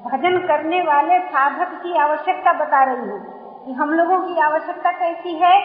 भजन 0.00 0.38
करने 0.38 0.80
वाले 0.82 1.18
साधक 1.18 1.80
की 1.82 1.96
आवश्यकता 1.96 2.52
बता 2.52 2.82
रही 2.84 3.08
हूँ 3.08 3.20
कि 3.66 3.72
हम 3.72 3.90
लोगों 3.92 4.18
की 4.20 4.40
आवश्यकता 4.40 4.92
कैसी 4.92 5.34
है 5.34 5.58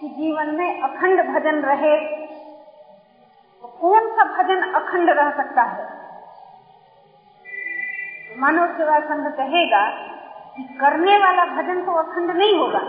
कि 0.00 0.08
जीवन 0.08 0.54
में 0.54 0.82
अखंड 0.82 1.20
भजन 1.34 1.60
रहे। 1.60 1.96
तो 3.62 3.68
कौन 3.80 4.08
सा 4.08 4.24
भजन 4.24 4.62
अखंड 4.72 5.10
रह 5.10 5.30
सकता 5.30 5.62
है? 5.62 6.02
मानव 8.38 8.72
सेवा 8.76 8.98
संघ 9.00 9.26
कहेगा 9.32 9.84
कि 10.56 10.62
करने 10.80 11.16
वाला 11.18 11.44
भजन 11.46 11.84
तो 11.84 11.92
अखंड 11.98 12.30
नहीं 12.30 12.58
होगा। 12.58 12.82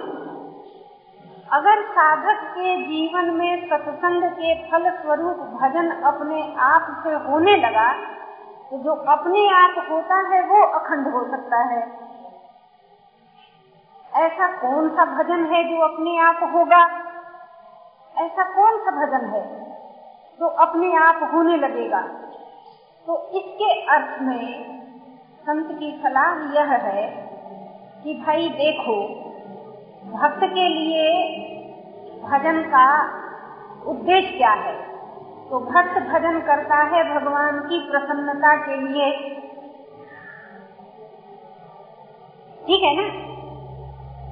अगर 1.50 1.82
साधक 1.90 2.44
के 2.50 2.76
जीवन 2.84 3.30
में 3.32 3.68
सत्संग 3.70 4.24
के 4.32 4.54
फल 4.70 4.90
स्वरूप 4.92 5.40
भजन 5.54 5.90
अपने 6.04 6.42
आप 6.64 6.88
से 7.04 7.14
होने 7.26 7.56
लगा 7.58 7.92
तो 8.72 8.78
जो 8.78 8.92
अपने 9.12 9.48
आप 9.50 9.76
होता 9.90 10.16
है, 10.30 10.42
वो 10.48 10.62
अखंड 10.74 11.08
हो 11.08 11.24
सकता 11.32 11.58
है। 11.64 11.82
ऐसा 14.12 14.48
कौन 14.58 14.90
सा 14.90 15.06
भजन 15.06 15.46
है 15.46 15.64
जो 15.64 15.82
अपने 15.84 16.18
आप 16.20 16.40
होगा? 16.54 16.82
ऐसा 18.16 18.44
कौन 18.54 18.80
सा 18.80 18.92
भजन 18.96 19.26
है 19.26 19.44
जो 20.40 20.48
अपने 20.66 20.94
आप 20.98 21.30
होने 21.34 21.58
लगेगा? 21.58 22.02
तो 23.08 23.18
इसके 23.32 23.72
अर्थ 23.88 24.22
में 24.22 24.83
संत 25.44 25.80
की 25.80 26.00
सलाह 26.04 26.56
यह 26.56 26.72
है 26.72 27.08
कि 28.04 28.14
भाई 28.14 28.50
देखो, 28.50 29.08
भक्त 30.14 30.40
के 30.44 30.70
लिए 30.70 31.24
भजन 32.24 32.62
का 32.62 32.88
उद्देश्य 33.86 34.38
क्या 34.38 34.52
है? 34.52 34.74
तो 35.50 35.60
भक्त 35.60 35.98
भजन 36.00 36.40
करता 36.40 36.76
है 36.76 37.16
भगवान 37.16 37.60
की 37.60 37.80
प्रसन्नता 37.92 38.56
के 38.56 38.78
लिए। 38.78 39.12
ठीक 42.68 42.84
है 42.84 42.96
ना? 42.96 43.10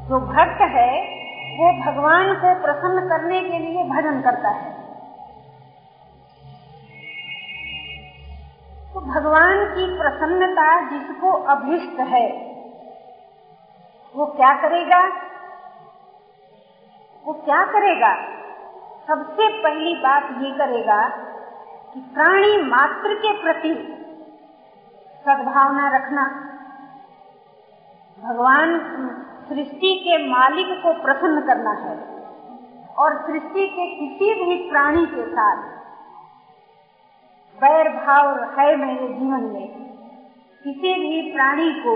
जो 0.10 0.20
भक्त 0.20 0.62
है, 0.62 1.02
वो 1.58 1.92
भगवान 1.92 2.34
को 2.34 2.62
प्रसन्न 2.62 3.10
करने 3.10 3.42
के 3.42 3.60
लिए 3.60 3.84
भजन 3.84 4.22
करता 4.22 4.50
है। 4.50 4.81
तो 8.94 9.02
भगवान 9.02 9.64
की 9.66 9.86
प्रसन्नता 9.98 10.70
जिसको 10.90 11.32
अभिष्ट 11.32 12.00
है, 12.08 12.28
वो 14.16 14.26
क्या 14.26 14.54
करेगा? 14.62 15.00
वो 17.26 17.34
क्या 17.46 17.64
करेगा? 17.66 18.14
सबसे 19.08 19.48
पहली 19.64 19.94
बात 19.96 20.24
ये 20.44 20.52
करेगा 20.58 20.98
कि 21.94 22.00
प्राणी 22.14 22.58
मात्र 22.64 23.14
के 23.16 23.32
प्रति 23.42 23.74
सद्भावना 25.26 25.88
रखना। 25.96 26.26
भगवान 28.20 28.80
सृष्टि 29.50 29.96
के 29.96 30.18
मालिक 30.28 30.82
को 30.84 30.94
प्रसन्न 30.94 31.42
करना 31.42 31.72
है 31.80 31.98
और 32.96 33.16
सृष्टि 33.22 33.68
के 33.68 33.88
किसी 33.96 34.34
भी 34.46 34.70
प्राणी 34.70 35.06
के 35.06 35.26
साथ 35.32 35.81
बैर 37.62 37.90
भाव 37.96 38.28
है 38.60 38.76
मेरे 38.76 39.08
जीवन 39.10 39.42
में। 39.54 39.68
किसी 40.66 40.94
भी 41.00 41.22
प्राणी 41.32 41.72
को 41.80 41.96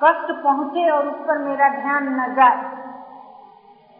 कष्ट 0.00 0.30
पहुँचे 0.44 0.88
और 0.90 1.08
उस 1.08 1.26
पर 1.26 1.38
मेरा 1.38 1.68
ध्यान 1.68 2.08
न 2.20 2.26
जाए 2.34 2.62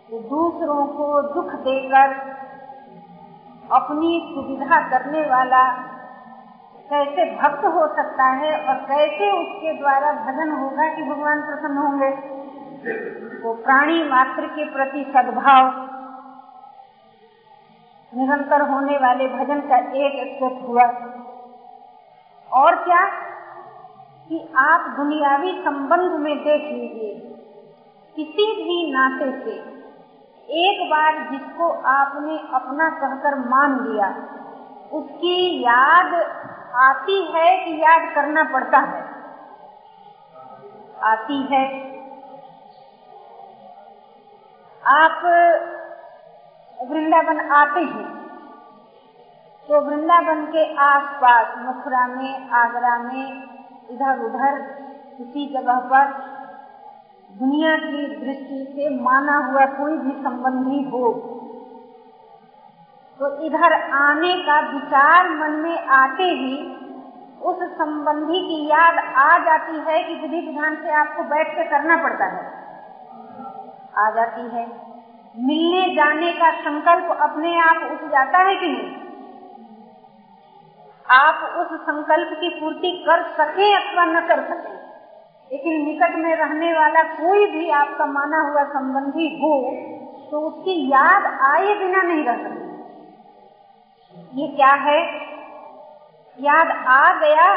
तो 0.08 0.20
दूसरों 0.28 0.86
को 0.86 1.06
दुख 1.34 1.54
देकर 1.60 2.14
अपनी 3.72 4.12
सुविधा 4.34 4.80
करने 4.90 5.20
वाला 5.26 5.62
कैसे 6.90 7.24
भक्त 7.36 7.64
हो 7.66 7.86
सकता 7.96 8.24
है 8.36 8.52
और 8.64 8.74
कैसे 8.86 9.30
उसके 9.32 9.72
द्वारा 9.78 10.12
भजन 10.22 10.52
होगा 10.52 10.88
कि 10.94 11.02
भगवान 11.02 11.42
प्रसन्न 11.42 11.76
होंगे? 11.76 12.10
तो 13.42 13.52
प्राणी 13.62 14.02
मात्र 14.04 14.46
के 14.46 14.64
प्रति 14.72 15.04
सद्भाव 15.08 15.68
निरंतर 18.16 18.62
होने 18.62 18.98
वाले 18.98 19.28
भजन 19.28 19.60
का 19.60 19.76
एक 19.76 20.34
स्टेप 20.34 20.66
हुआ। 20.68 20.82
और 22.52 22.76
क्या? 22.76 23.06
कि 24.28 24.52
आप 24.56 24.80
दुनियावी 24.80 25.62
संबंध 25.64 26.12
में 26.12 26.38
देख 26.38 26.62
लीजिए। 26.62 27.20
किसी 28.16 28.64
भी 28.64 28.92
नाते 28.92 29.44
से 29.44 29.80
एक 30.52 30.90
बार 30.90 31.30
जिसको 31.30 31.70
आपने 31.70 32.38
अपना 32.54 32.90
कहकर 32.90 33.38
मान 33.38 33.88
लिया, 33.88 34.08
उसकी 34.92 35.60
याद 35.60 36.14
आती 36.74 37.24
है 37.24 37.64
कि 37.64 37.72
याद 37.78 38.14
करना 38.14 38.44
पड़ता 38.44 38.78
है। 38.78 39.10
आती 41.02 41.42
है। 41.42 41.90
आप 44.86 45.22
वृंदावन 46.88 47.40
आते 47.40 47.80
हैं। 47.80 48.20
तो 49.68 49.80
वृंदावन 49.80 50.46
के 50.46 50.76
आसपास, 50.76 51.54
मथुरा 51.58 52.06
में, 52.06 52.50
आगरा 52.50 52.98
में 52.98 53.42
इधर 53.90 54.18
उधर 54.18 54.60
किसी 55.18 55.46
जगह 55.46 55.80
पर 55.80 56.30
दुनिया 57.38 57.76
की 57.76 58.06
दृष्टि 58.06 58.72
से 58.72 59.02
माना 59.02 59.36
हुआ 59.36 59.64
कोई 59.64 59.96
भी 59.96 60.22
संबंधी 60.22 60.90
हो। 60.90 61.12
तो 63.18 63.42
इधर 63.42 63.90
आने 63.90 64.34
का 64.34 64.60
विचार 64.60 65.30
मन 65.30 65.50
में 65.50 65.86
आते 65.86 66.22
ही 66.22 66.76
उस 67.42 67.62
संबंधी 67.62 68.40
की 68.40 68.66
याद 68.66 68.98
आ 69.16 69.38
जाती 69.38 69.80
है 69.80 70.04
कि 70.04 70.14
विधि 70.14 70.46
विधान 70.46 70.76
से 70.76 70.90
आपको 70.92 71.22
बैठ 71.22 71.48
के 71.48 71.64
करना 71.64 71.96
पड़ता 71.96 72.24
है। 72.24 72.52
आ 73.96 74.10
जाती 74.10 74.40
है। 74.40 74.89
मिलने 75.34 75.82
जाने 75.94 76.32
का 76.32 76.50
संकल्प 76.60 77.10
अपने 77.22 77.50
आप 77.60 77.82
उठ 77.84 78.00
जाता 78.10 78.38
है 78.40 78.54
कि 78.56 78.68
नहीं? 78.68 78.90
आप 81.06 81.42
उस 81.58 81.70
संकल्प 81.80 82.32
की 82.40 82.48
पूर्ति 82.50 82.90
कर 83.06 83.22
सके 83.34 83.68
अथवा 83.74 84.04
न 84.04 84.20
कर 84.28 84.42
सके, 84.44 84.72
लेकिन 85.50 85.84
निकट 85.84 86.16
में 86.16 86.34
रहने 86.36 86.72
वाला 86.72 87.02
कोई 87.14 87.46
भी 87.46 87.70
आपका 87.76 88.06
माना 88.08 88.40
हुआ 88.42 88.64
संबंधी 88.70 89.28
हो 89.36 89.54
तो 90.30 90.40
उसकी 90.40 90.74
याद 90.88 91.24
आए 91.44 91.74
बिना 91.74 92.02
नहीं 92.02 92.24
रह 92.24 92.36
सकती। 92.38 92.68
ये 94.34 94.46
क्या 94.48 94.72
है? 94.82 95.00
याद 96.38 96.70
आ 96.88 97.12
गया 97.20 97.48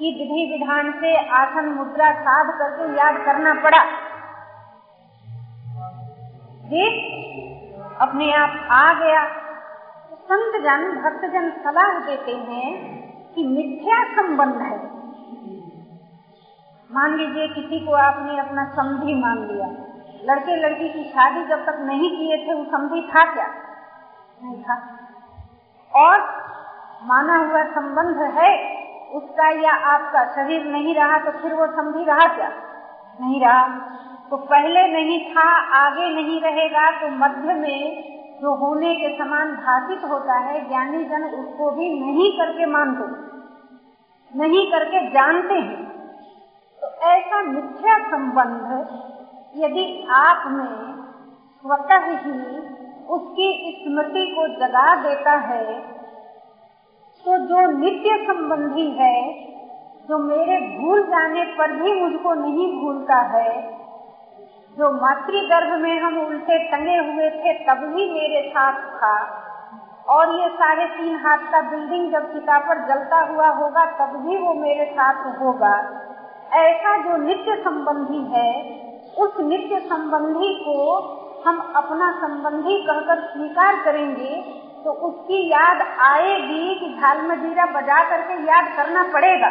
कि 0.00 0.10
विधि 0.12 0.42
विधान 0.52 0.90
से 1.00 1.16
आसन 1.34 1.68
मुद्रा 1.70 2.10
साध 2.20 2.50
करके 2.58 2.84
याद 2.98 3.16
करना 3.26 3.54
पड़ा। 3.62 3.82
देख, 6.64 6.92
अपने 8.00 8.32
आप 8.32 8.68
आ 8.70 8.92
गया। 8.92 9.24
संत 10.14 10.62
जन 10.62 11.02
भक्त 11.02 11.24
जन 11.24 11.50
सलाह 11.50 11.98
देते 11.98 12.32
हैं 12.32 12.74
कि 13.34 13.44
मिथ्या 13.46 14.04
संबंध 14.04 14.56
है। 14.56 14.94
मान 16.92 17.14
लीजिए 17.14 17.48
किसी 17.48 17.86
को 17.86 17.92
आपने 17.92 18.38
अपना 18.38 18.64
समझी 18.64 19.14
मान 19.14 19.38
लिया। 19.38 19.66
लड़के 20.24 20.56
लड़की 20.56 20.88
की 20.88 21.04
शादी 21.04 21.44
जब 21.44 21.66
तक 21.66 21.76
नहीं 21.80 22.10
किए 22.16 22.36
थे, 22.36 22.54
वो 22.54 22.64
समझी 22.64 23.08
था 23.08 23.34
क्या? 23.34 23.46
नहीं 24.42 24.62
था। 24.62 24.98
और 25.94 26.20
माना 27.02 27.36
हुआ 27.36 27.62
संबंध 27.64 28.16
है, 28.16 28.84
उसका 29.12 29.48
या 29.48 29.72
आपका 29.72 30.24
शरीर 30.34 30.64
नहीं 30.64 30.94
रहा 30.94 31.18
तो 31.18 31.30
फिर 31.30 31.54
वो 31.54 31.66
समझी 31.66 32.04
रहा 32.04 32.34
क्या? 32.34 32.52
नहीं 33.20 33.40
रहा। 33.40 33.80
तो 34.24 34.36
पहले 34.44 34.82
नहीं 34.88 35.18
था, 35.26 35.48
आगे 35.76 36.08
नहीं 36.12 36.40
रहेगा 36.40 36.90
तो 37.00 37.08
मध्य 37.16 37.54
में 37.54 38.40
जो 38.42 38.54
होने 38.56 38.94
के 38.94 39.08
समान 39.18 39.50
भाषित 39.56 40.04
होता 40.04 40.38
है, 40.40 40.60
ज्ञानी 40.68 41.04
जन 41.04 41.24
उसको 41.24 41.70
भी 41.70 41.88
नहीं 41.94 42.30
करके 42.38 42.66
मानते, 42.66 43.06
नहीं 44.32 44.64
करके 44.70 45.00
जानते 45.10 45.54
हैं। 45.56 45.82
तो 46.82 46.88
ऐसा 47.08 47.42
मिथ्या 47.42 47.98
संबंध 48.06 48.66
यदि 49.56 49.84
आप 50.12 50.46
में 50.52 50.72
स्वतः 51.64 52.06
ही 52.16 52.32
उसकी 53.08 53.48
स्मृति 53.78 54.24
को 54.30 54.46
जगा 54.56 54.94
देता 55.02 55.32
है 55.44 55.64
तो 57.24 57.36
जो 57.46 57.60
नित्य 57.72 58.16
संबंधी 58.24 58.88
है, 58.98 59.16
जो 60.08 60.18
मेरे 60.20 60.58
भूल 60.72 61.02
जाने 61.06 61.44
पर 61.54 61.72
भी 61.72 61.94
मुझको 61.94 62.34
नहीं 62.36 62.66
भूलता 62.74 63.20
है 63.30 63.52
जो 64.78 64.90
मातृ 64.92 65.40
गर्भ 65.40 65.72
में 65.80 66.00
हम 66.00 66.18
उल्टे 66.18 66.58
टंगे 66.58 66.96
हुए 67.08 67.28
थे, 67.30 67.52
तब 67.66 67.82
भी 67.86 68.10
मेरे 68.12 68.48
साथ 68.48 68.80
था। 68.94 69.16
और 70.08 70.34
ये 70.40 70.48
साढ़े 70.48 70.86
तीन 70.86 71.14
हाथ 71.16 71.38
का 71.52 71.60
बिल्डिंग 71.60 72.10
जब 72.12 72.32
चिता 72.32 72.58
पर 72.58 72.80
जलता 72.88 73.20
हुआ 73.20 73.48
होगा, 73.48 73.84
तब 73.98 74.16
भी 74.16 74.36
वो 74.36 74.54
मेरे 74.54 74.84
साथ 74.84 75.22
होगा। 75.40 75.74
ऐसा 76.52 76.96
जो 76.98 77.16
नित्य 77.16 77.56
संबंधी 77.56 78.24
है, 78.32 78.50
उस 79.18 79.38
नित्य 79.40 79.78
संबंधी 79.78 80.52
को 80.64 80.76
हम 81.46 81.72
अपना 81.76 82.10
संबंधी 82.18 82.76
कहकर 82.82 83.20
स्वीकार 83.20 83.84
करेंगे 83.84 84.34
तो 84.84 84.90
उसकी 84.90 85.48
याद 85.48 85.80
आएगी 86.00 86.74
कि 86.74 86.88
झाल 87.00 87.20
मजीरा 87.22 87.66
बजा 87.66 88.02
करके 88.10 88.34
याद 88.42 88.76
करना 88.76 89.02
पड़ेगा। 89.12 89.48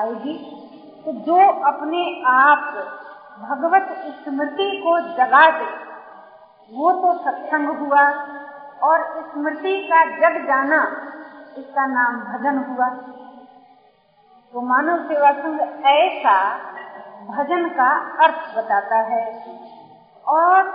आएगी? 0.00 0.34
तो 1.06 1.12
जो 1.12 1.36
अपने 1.62 2.22
आप 2.26 2.60
भगवत 3.38 3.88
स्मृति 4.24 4.82
को 4.84 4.98
जगा 5.00 5.50
दे। 5.50 5.66
वो 6.70 6.92
तो 6.92 7.12
सत्संग 7.18 7.68
हुआ 7.78 8.02
और 8.82 9.24
स्मृति 9.32 9.88
का 9.92 10.04
जग 10.04 10.46
जाना 10.46 10.80
इसका 11.58 11.86
नाम 11.86 12.20
भजन 12.20 12.58
हुआ। 12.58 12.88
तो 14.54 14.60
मानव 14.60 14.98
सेवा 15.08 15.32
संघ 15.32 15.60
ऐसा 15.86 16.36
भजन 17.24 17.68
का 17.68 17.90
अर्थ 18.24 18.56
बताता 18.58 18.96
है 18.96 19.44
और 20.26 20.70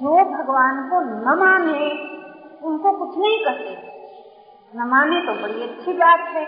जो 0.00 0.24
भगवान 0.24 0.88
को 0.90 1.00
न 1.00 1.38
माने, 1.38 1.88
उनको 2.66 2.92
कुछ 2.92 3.18
नहीं 3.18 3.44
कहते। 3.44 3.90
न 4.76 4.82
माने 4.82 5.20
तो 5.20 5.42
बड़ी 5.42 5.62
अच्छी 5.62 5.92
बात 5.92 6.20
है। 6.20 6.46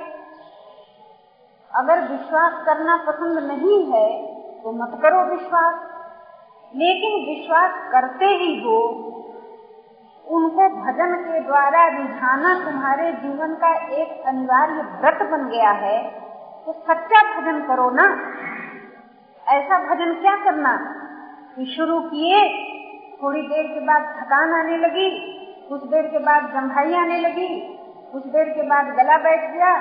अगर 1.75 2.01
विश्वास 2.01 2.65
करना 2.67 2.97
पसंद 2.97 3.39
नहीं 3.39 3.85
है 3.93 4.34
तो 4.65 4.73
मत 4.73 4.93
करो 5.03 5.25
विश्वास। 5.25 5.75
लेकिन 6.75 7.17
विश्वास 7.27 7.73
करते 7.93 8.27
ही 8.27 8.63
हो, 8.63 8.77
उनको 10.27 10.69
भजन 10.69 11.15
के 11.15 11.41
द्वारा 11.41 11.87
रिझाना 11.89 12.55
तुम्हारे 12.65 13.13
जीवन 13.13 13.55
का 13.55 13.73
एक 13.97 14.23
अनिवार्य 14.27 14.73
व्रत 14.73 15.31
बन 15.31 15.45
गया 15.49 15.71
है 15.71 15.99
तो 16.67 16.73
सच्चा 16.73 17.23
भजन 17.35 17.61
करो 17.61 17.91
ना। 17.91 18.07
ऐसा 19.47 19.79
भजन 19.79 20.15
क्या 20.15 20.37
करना? 20.45 20.77
कि 21.57 21.67
शुरू 21.67 22.01
किए, 22.01 22.41
थोड़ी 23.23 23.43
देर 23.43 23.67
के 23.67 23.81
बाद 23.81 24.03
थकान 24.03 24.55
आने 24.55 24.77
लगी, 24.77 25.11
कुछ 25.69 25.85
देर 25.85 26.07
के 26.07 26.19
बाद 26.19 26.43
जंघाई 26.45 26.95
आने 26.95 27.21
लगी, 27.21 27.49
कुछ 28.13 28.27
देर 28.27 28.49
के 28.49 28.63
बाद 28.63 28.87
गला 28.87 29.17
बैठ 29.19 29.51
गया, 29.53 29.77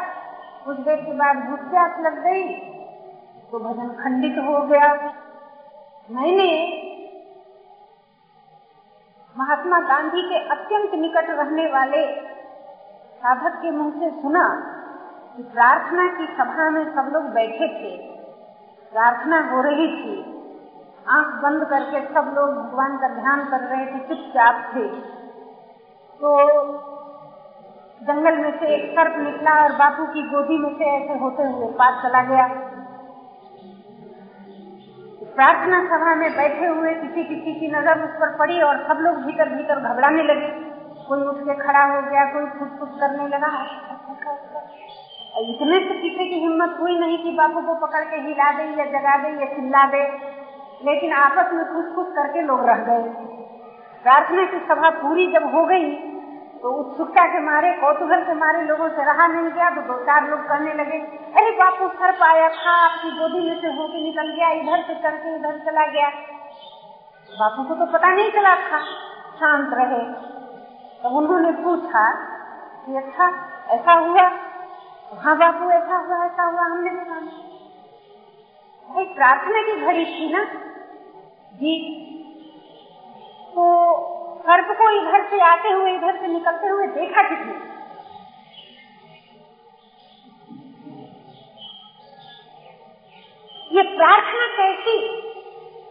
कुछ 0.66 0.78
देर 0.78 0.96
के 0.96 1.14
बाद 1.14 1.38
भूख 1.38 1.60
प्यास 1.60 2.00
लग 2.00 2.24
गई 2.24 2.70
तो 3.54 3.60
भजन 3.60 3.90
खंडित 4.04 4.36
हो 4.38 4.62
गया। 4.62 4.94
मैंने 6.12 6.46
महात्मा 9.38 9.80
गांधी 9.80 10.22
के 10.22 10.38
अत्यंत 10.48 10.94
निकट 10.94 11.30
रहने 11.30 11.66
वाले 11.66 12.22
साधक 13.18 13.62
के 13.62 13.72
मुँह 13.72 13.92
से 13.92 14.22
सुना 14.22 14.44
कि 15.38 15.44
प्रार्थना 15.44 16.08
की 16.08 16.26
सभा 16.26 16.70
में 16.70 16.96
सब 16.96 17.12
लोग 17.14 17.24
बैठे 17.24 17.68
थे। 17.68 17.98
प्रार्थना 18.94 19.50
हो 19.52 19.62
रही 19.62 19.88
थी। 19.88 20.18
आँख 21.10 21.28
बंद 21.28 21.66
करके 21.66 22.14
सब 22.14 22.34
लोग 22.36 22.50
भगवान 22.50 22.98
का 22.98 23.08
ध्यान 23.08 23.46
कर 23.46 23.60
रहे 23.60 23.86
थे, 23.86 24.00
चुपचाप 24.00 24.72
थे। 24.76 24.88
तो 26.22 26.38
जंगल 28.04 28.38
में 28.38 28.60
से 28.60 28.66
एक 28.66 28.92
सर्प 28.92 29.18
निकला 29.18 29.64
और 29.64 29.72
बापू 29.72 30.06
की 30.06 30.30
गोदी 30.30 30.58
में 30.58 30.78
से 30.78 30.86
ऐसे 30.86 31.20
होते 31.20 31.44
हुए 31.44 31.68
पास 31.68 32.04
चला 32.04 32.24
गया। 32.24 32.70
प्रार्थना 35.36 35.78
सभा 35.86 36.14
में 36.16 36.32
बैठे 36.36 36.68
हुए 36.68 36.94
किसी 36.94 37.24
किसी 37.24 37.54
की 37.60 37.68
नज़र 37.68 38.04
उस 38.04 38.12
पर 38.18 38.36
पड़ी 38.38 38.60
और 38.62 38.82
सब 38.88 39.00
लोग 39.00 39.16
भीतर 39.26 39.50
भीतर 39.50 39.80
घबराने 39.82 40.24
लगे। 40.24 40.50
कोई 41.08 41.22
उठ 41.22 41.40
के 41.40 41.56
खड़ा 41.58 41.84
हो 41.84 42.02
गया, 42.02 42.26
कोई 42.26 42.46
खुद 42.50 42.70
खुद 42.80 42.92
करने 43.00 43.28
लगा। 43.28 43.50
इतने 45.44 45.80
से 45.80 45.96
किसी 46.02 46.30
की 46.30 46.40
हिम्मत 46.40 46.78
हुई 46.80 46.98
नहीं 47.00 47.18
कि 47.18 47.32
बापू 47.32 47.62
को 47.62 47.74
पकड़ 47.78 48.04
के 48.04 48.22
हिला 48.22 48.52
दे 48.52 48.64
या 48.78 48.86
जगा 48.92 49.18
दे 49.18 49.30
या 49.40 49.46
चिल्ला 49.56 49.84
दे, 49.88 50.04
लेकिन 50.86 51.14
आपस 51.14 51.54
में 51.54 51.66
खुश 51.66 51.94
खुश 51.96 52.16
करके 52.16 52.42
लोग 52.42 52.66
रह 52.70 52.84
गए। 52.84 53.04
प्रार्थना 54.06 54.46
की 54.46 54.60
सभा 54.70 54.90
पूरी 55.02 55.28
जब 55.32 55.54
हो 55.56 55.66
गई 55.66 55.92
तो 56.64 56.72
उत्सुकता 56.72 57.26
के 57.28 57.40
मारे, 57.40 57.72
कौतूहल 57.74 58.22
के 58.24 58.34
मारे 58.34 58.62
लोगों 58.62 58.90
से 58.90 59.04
रहा 59.04 59.28
नहीं 59.28 59.52
गया 59.52 59.70
तो 59.70 59.82
दो 59.82 60.06
चार 60.06 60.30
लोग 60.30 60.40
कहने 60.40 60.74
लगे, 60.74 60.98
अरे 61.38 61.52
बापू, 61.52 61.88
सर 61.88 62.12
पाया 62.12 62.50
था, 62.50 62.72
आपकी 62.72 63.12
गोदी 63.12 63.50
में 63.50 63.62
से 63.62 63.68
होके 63.68 64.04
निकल 64.04 64.30
गया, 64.36 64.50
इधर 64.50 64.84
से 64.88 64.96
करके 64.96 65.36
इधर 65.36 65.60
चला 65.60 65.88
गया। 65.88 66.10
बापू 67.40 67.64
को 67.64 67.76
तो 67.76 67.86
पता 67.86 68.14
नहीं 68.14 68.32
चला 68.32 68.56
था, 68.56 68.82
शांत 69.36 69.74
रहे। 69.74 70.14
तो 71.04 71.10
उन्होंने 71.10 71.52
पूछा 71.52 72.12
कि 72.86 72.96
अच्छा 72.96 73.28
ऐसा 73.70 73.94
हुआ? 73.94 74.32
हाँ 75.24 75.38
बापू, 75.38 75.70
ऐसा 75.72 75.98
हुआ 75.98 76.26
ऐसा 76.26 76.44
हुआ, 76.44 76.62
हमने 76.62 76.90
देखा। 76.90 77.20
भाई 78.94 79.06
प्रार्थना 79.06 79.62
की 79.62 79.86
घड़ी 79.86 80.06
थी 80.06 80.34
ना? 80.34 80.44
जी। 81.54 82.00
तो 83.56 84.13
सर्प 84.44 84.78
को 84.78 84.90
इधर 84.90 85.30
से 85.30 85.40
आते 85.40 85.70
हुए, 85.70 85.92
इधर 85.92 86.22
से 86.22 86.28
निकलते 86.28 86.68
हुए 86.68 86.88
देखा 86.88 87.22
किसी 87.22 87.74
ये 93.76 93.84
प्रार्थना 93.98 94.48
कैसी 94.58 94.98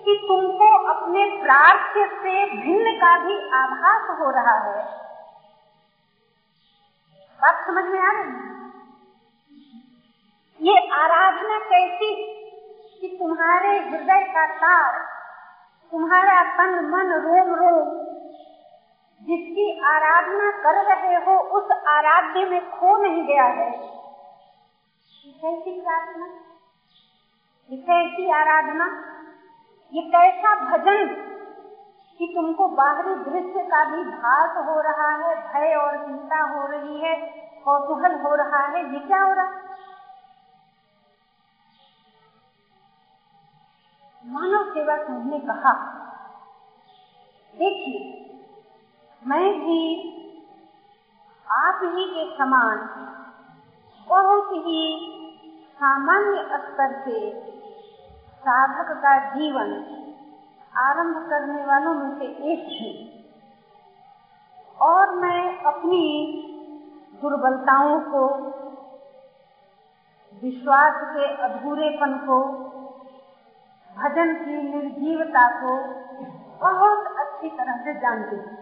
कि 0.04 0.18
तुमको 0.28 0.68
अपने 0.88 1.42
प्रार्थ्य 1.42 2.06
से 2.06 2.44
भिन्न 2.44 2.96
का 2.96 3.18
भी 3.18 3.50
आभास 3.50 4.18
हो 4.20 4.30
रहा 4.30 4.58
है? 4.58 4.84
बात 7.42 7.66
समझ 7.66 7.84
में 7.84 8.00
आ 8.00 8.12
रही 8.12 8.30
है? 8.30 8.52
ये 10.60 10.88
आराधना 10.92 11.58
कैसी 11.58 12.14
कि 13.00 13.16
तुम्हारे 13.18 13.78
हृदय 13.78 14.24
का 14.34 14.46
तार, 14.46 14.98
तुम्हारा 15.92 16.42
तन, 16.44 16.84
मन 16.84 17.12
रोम 17.12 17.54
रोम 17.54 18.11
जिसकी 19.22 19.64
आराधना 19.86 20.50
कर 20.62 20.78
रहे 20.84 21.14
हो, 21.24 21.38
उस 21.58 21.70
आराध्य 21.88 22.44
में 22.44 22.70
खो 22.70 22.96
नहीं 23.02 23.26
गया 23.26 23.44
है। 23.44 23.70
कैसी 25.42 25.80
प्रार्थना 25.80 26.26
ये 27.70 27.76
कैसी 27.78 28.30
आराधना, 28.30 28.86
ये 29.92 30.02
कैसा 30.10 30.54
भजन 30.64 31.14
कि 32.20 32.26
तुमको 32.34 32.66
बाहरी 32.68 33.14
दृश्य 33.24 33.62
का 33.64 33.84
भी 33.84 34.02
भास 34.04 34.56
हो 34.66 34.80
रहा 34.80 35.10
है, 35.12 35.34
भय 35.44 35.74
और 35.74 35.96
चिंता 36.06 36.40
हो 36.44 36.66
रही 36.66 36.98
है, 36.98 37.14
कौतूहल 37.64 38.14
हो 38.20 38.34
रहा 38.34 38.66
है, 38.66 38.82
ये 38.92 38.98
क्या 38.98 39.22
हो 39.22 39.32
रहा 39.32 39.60
मानव 44.24 44.72
सेवा 44.74 44.96
संघ 44.96 45.24
ने 45.26 45.38
कहा, 45.38 45.72
देखिए 47.54 48.21
मैं 49.26 49.48
भी, 49.60 49.82
आप 51.46 51.80
ही 51.82 52.04
के 52.06 52.24
समान, 52.38 52.78
बहुत 54.08 54.48
ही 54.52 54.80
सामान्य 55.78 56.58
स्तर 56.58 56.94
से 57.04 57.18
साधक 58.38 58.90
का 59.02 59.18
जीवन 59.34 59.70
आरंभ 60.74 61.16
करने 61.30 61.64
वालों 61.64 61.94
में 61.94 62.18
से 62.18 62.24
एक 62.52 62.64
थी 62.68 62.90
और 64.80 65.14
मैं 65.14 65.62
अपनी 65.62 66.02
दुर्बलताओं 67.22 68.00
को, 68.00 68.24
विश्वास 70.42 71.00
के 71.04 71.26
अधूरेपन 71.42 72.18
को, 72.18 72.40
भजन 73.96 74.34
की 74.34 74.62
निर्जीवता 74.62 75.46
को 75.60 75.76
बहुत 76.60 77.06
अच्छी 77.18 77.48
तरह 77.48 77.84
से 77.84 77.94
जानती 78.00 78.36
हूँ। 78.36 78.61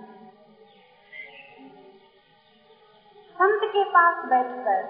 संत 3.40 3.60
के 3.64 3.84
पास 3.84 4.24
बैठकर 4.24 4.82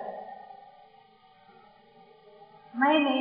मैंने 2.75 3.19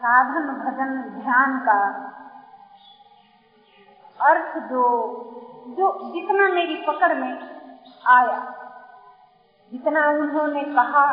साधन 0.00 0.48
भजन 0.48 1.20
ध्यान 1.20 1.58
का 1.58 1.80
अर्थ 4.20 4.58
जो 4.70 4.84
जो 5.78 6.12
जितना 6.12 6.48
मेरी 6.48 6.74
पकड़ 6.74 7.14
में 7.14 7.32
आया, 8.06 8.38
जितना 9.72 10.08
उन्होंने 10.10 10.62
कहा, 10.62 11.06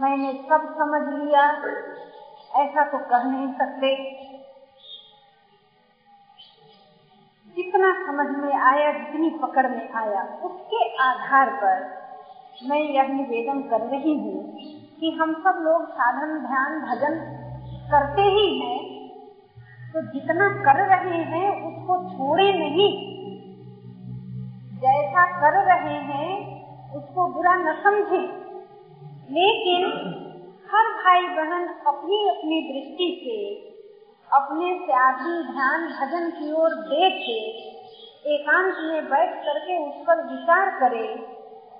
मैंने 0.00 0.32
सब 0.50 0.74
समझ 0.78 1.02
लिया, 1.08 1.46
ऐसा 2.62 2.84
तो 2.84 2.98
कह 2.98 3.22
नहीं 3.22 3.52
सकते। 3.54 3.94
जितना 7.56 8.06
समझ 8.06 8.26
में 8.36 8.54
आया, 8.54 8.92
जितनी 8.92 9.30
पकड़ 9.30 9.66
में 9.66 9.92
आया, 9.92 10.22
उसके 10.44 10.96
आधार 10.96 11.50
पर 11.50 12.02
मैं 12.68 12.80
यह 12.80 13.02
निवेदन 13.02 13.60
कर 13.60 13.80
रही 13.80 14.18
हूँ 14.18 14.58
कि 15.00 15.10
हम 15.10 15.32
सब 15.34 15.58
लोग 15.62 15.88
साधन, 15.88 16.38
ध्यान, 16.46 16.80
भजन 16.80 17.14
करते 17.90 18.22
ही 18.22 18.58
हैं 18.60 18.92
तो 19.92 20.00
जितना 20.00 20.48
कर 20.48 20.86
रहे 20.86 21.18
हैं, 21.18 21.48
उसको 21.62 21.96
छोड़े 22.08 22.52
नहीं। 22.52 22.90
जैसा 24.76 25.24
कर 25.40 25.64
रहे 25.64 25.96
हैं, 25.96 26.62
उसको 26.92 27.28
बुरा 27.28 27.56
न 27.56 27.74
समझे। 27.84 28.22
लेकिन 29.30 29.84
हर 30.72 30.88
भाई 30.94 31.22
बहन 31.36 31.68
अपनी 31.86 32.28
अपनी 32.28 32.60
दृष्टि 32.62 33.08
से 33.24 33.71
अपने 34.32 34.74
त्यागी 34.86 35.52
ध्यान 35.52 35.86
भजन 35.86 36.30
की 36.30 36.52
ओर 36.52 36.70
देख 36.74 37.22
एकांत 38.26 38.76
में 38.78 39.10
बैठ 39.10 39.30
करके 39.44 39.88
उस 39.88 40.06
पर 40.06 40.26
विचार 40.26 40.70
करे 40.70 41.36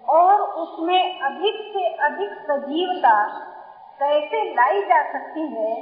और 0.08 0.40
उसमें 0.40 1.20
अधिक 1.20 1.54
से 1.72 1.94
अधिक 1.94 2.30
सजीवता 2.30 3.28
कैसे 3.98 4.54
लाई 4.54 4.82
जा 4.82 5.12
सकती 5.12 5.40
है 5.40 5.72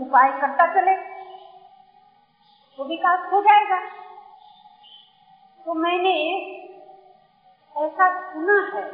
उपाय 0.00 0.40
करता 0.40 0.66
चले। 0.74 0.96
तो 2.76 2.84
विकास 2.84 3.32
हो 3.32 3.40
जाएगा। 3.42 3.80
तो 5.64 5.74
मैंने 5.74 6.36
ऐसा 7.76 8.32
सुना 8.32 8.70
है। 8.74 8.90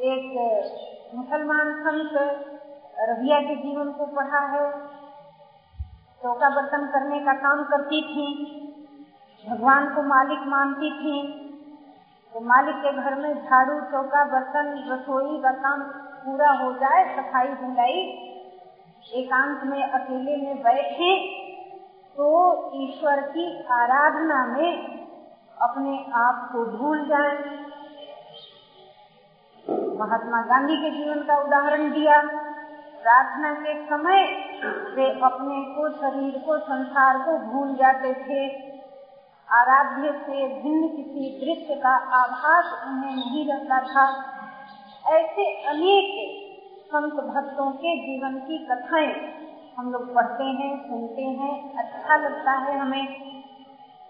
एक 0.00 0.24
मुसलमान 1.14 1.74
संत 1.74 2.50
रबिया 3.00 3.38
के 3.40 3.54
जीवन 3.56 3.90
को 3.92 4.06
पढ़ा 4.16 4.40
है, 4.48 4.70
चौका 6.22 6.48
बर्तन 6.50 6.86
करने 6.92 7.18
का 7.20 7.32
काम 7.40 7.62
करती 7.64 8.00
थी, 8.04 8.28
भगवान 9.44 9.88
को 9.94 10.02
मालिक 10.04 10.46
मानती 10.48 10.90
थी 10.92 11.16
तो 12.32 12.40
मालिक 12.42 12.76
के 12.76 12.92
घर 12.92 13.14
में 13.14 13.34
झाड़ू, 13.36 13.80
चौका 13.82 14.24
बर्तन, 14.24 14.72
रसोई 14.88 15.40
का 15.42 15.50
काम 15.60 15.82
पूरा 16.24 16.50
हो 16.54 16.72
जाए, 16.74 17.04
सफ़ाई 17.16 17.48
धुलाई 17.56 18.00
एकांत 19.14 19.64
में 19.64 19.82
अकेले 19.82 20.36
में 20.36 20.62
बैठे 20.62 21.10
तो 22.16 22.26
ईश्वर 22.76 23.20
की 23.28 23.46
आराधना 23.72 24.44
में 24.46 24.70
अपने 25.58 25.98
आप 26.16 26.48
को 26.52 26.64
भूल 26.78 27.04
जाए। 27.08 27.34
महात्मा 29.98 30.40
गांधी 30.44 30.76
के 30.76 30.90
जीवन 30.90 31.22
का 31.22 31.36
उदाहरण 31.38 31.90
दिया। 31.92 32.16
प्रार्थना 33.04 33.52
के 33.54 33.72
समय 33.86 34.22
वे 34.94 35.08
अपने 35.20 35.56
को, 35.64 35.88
शरीर 35.88 36.38
को, 36.46 36.58
संसार 36.58 37.18
को 37.18 37.38
भूल 37.38 37.74
जाते 37.76 38.12
थे। 38.14 38.46
आराध्य 39.48 40.12
से 40.12 40.46
भिन्न 40.62 40.88
किसी 40.88 41.26
दृश्य 41.40 41.74
का 41.74 41.94
आभास 42.18 42.72
उन्हें 42.86 43.14
नहीं 43.16 43.44
रहता 43.48 43.80
था। 43.80 44.06
ऐसे 45.16 45.44
अनेक 45.64 46.14
संत 46.90 47.12
भक्तों 47.12 47.70
के 47.72 47.96
जीवन 48.00 48.38
की 48.38 48.58
कथाएँ 48.66 49.12
हम 49.78 49.92
लोग 49.92 50.14
पढ़ते 50.14 50.44
हैं, 50.44 50.88
सुनते 50.88 51.22
हैं 51.22 51.74
अच्छा 51.76 52.16
लगता 52.16 52.52
है 52.52 52.78
हमें। 52.78 53.06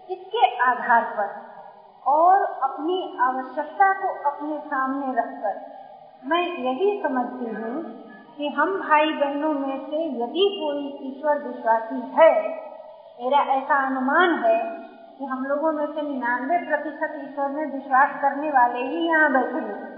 इसके 0.09 0.45
आधार 0.61 1.03
पर 1.03 1.35
और 2.07 2.43
अपनी 2.63 3.17
आवश्यकता 3.21 3.93
को 3.93 4.07
अपने 4.31 4.59
सामने 4.59 5.13
रखकर 5.13 5.61
मैं 6.23 6.43
यही 6.47 7.01
समझती 7.03 7.45
हूँ 7.45 8.04
कि 8.37 8.47
हम 8.47 8.71
भाई 8.79 9.11
बहनों 9.13 9.53
में 9.53 9.85
से 9.85 9.99
यदि 10.23 10.45
कोई 10.61 11.09
ईश्वर 11.09 11.37
विश्वासी 11.43 11.99
है, 12.15 12.33
मेरा 13.19 13.39
ऐसा 13.53 13.75
अनुमान 13.85 14.33
है 14.43 14.57
कि 15.19 15.25
हम 15.25 15.45
लोगों 15.45 15.71
में 15.71 15.85
से 15.85 16.01
निन्यानवे 16.01 16.57
प्रतिशत 16.65 17.13
ईश्वर 17.23 17.49
में 17.49 17.65
विश्वास 17.73 18.17
करने 18.21 18.49
वाले 18.49 18.79
ही 18.79 19.05
यहाँ 19.07 19.31
बैठे 19.33 19.61
हैं। 19.61 19.93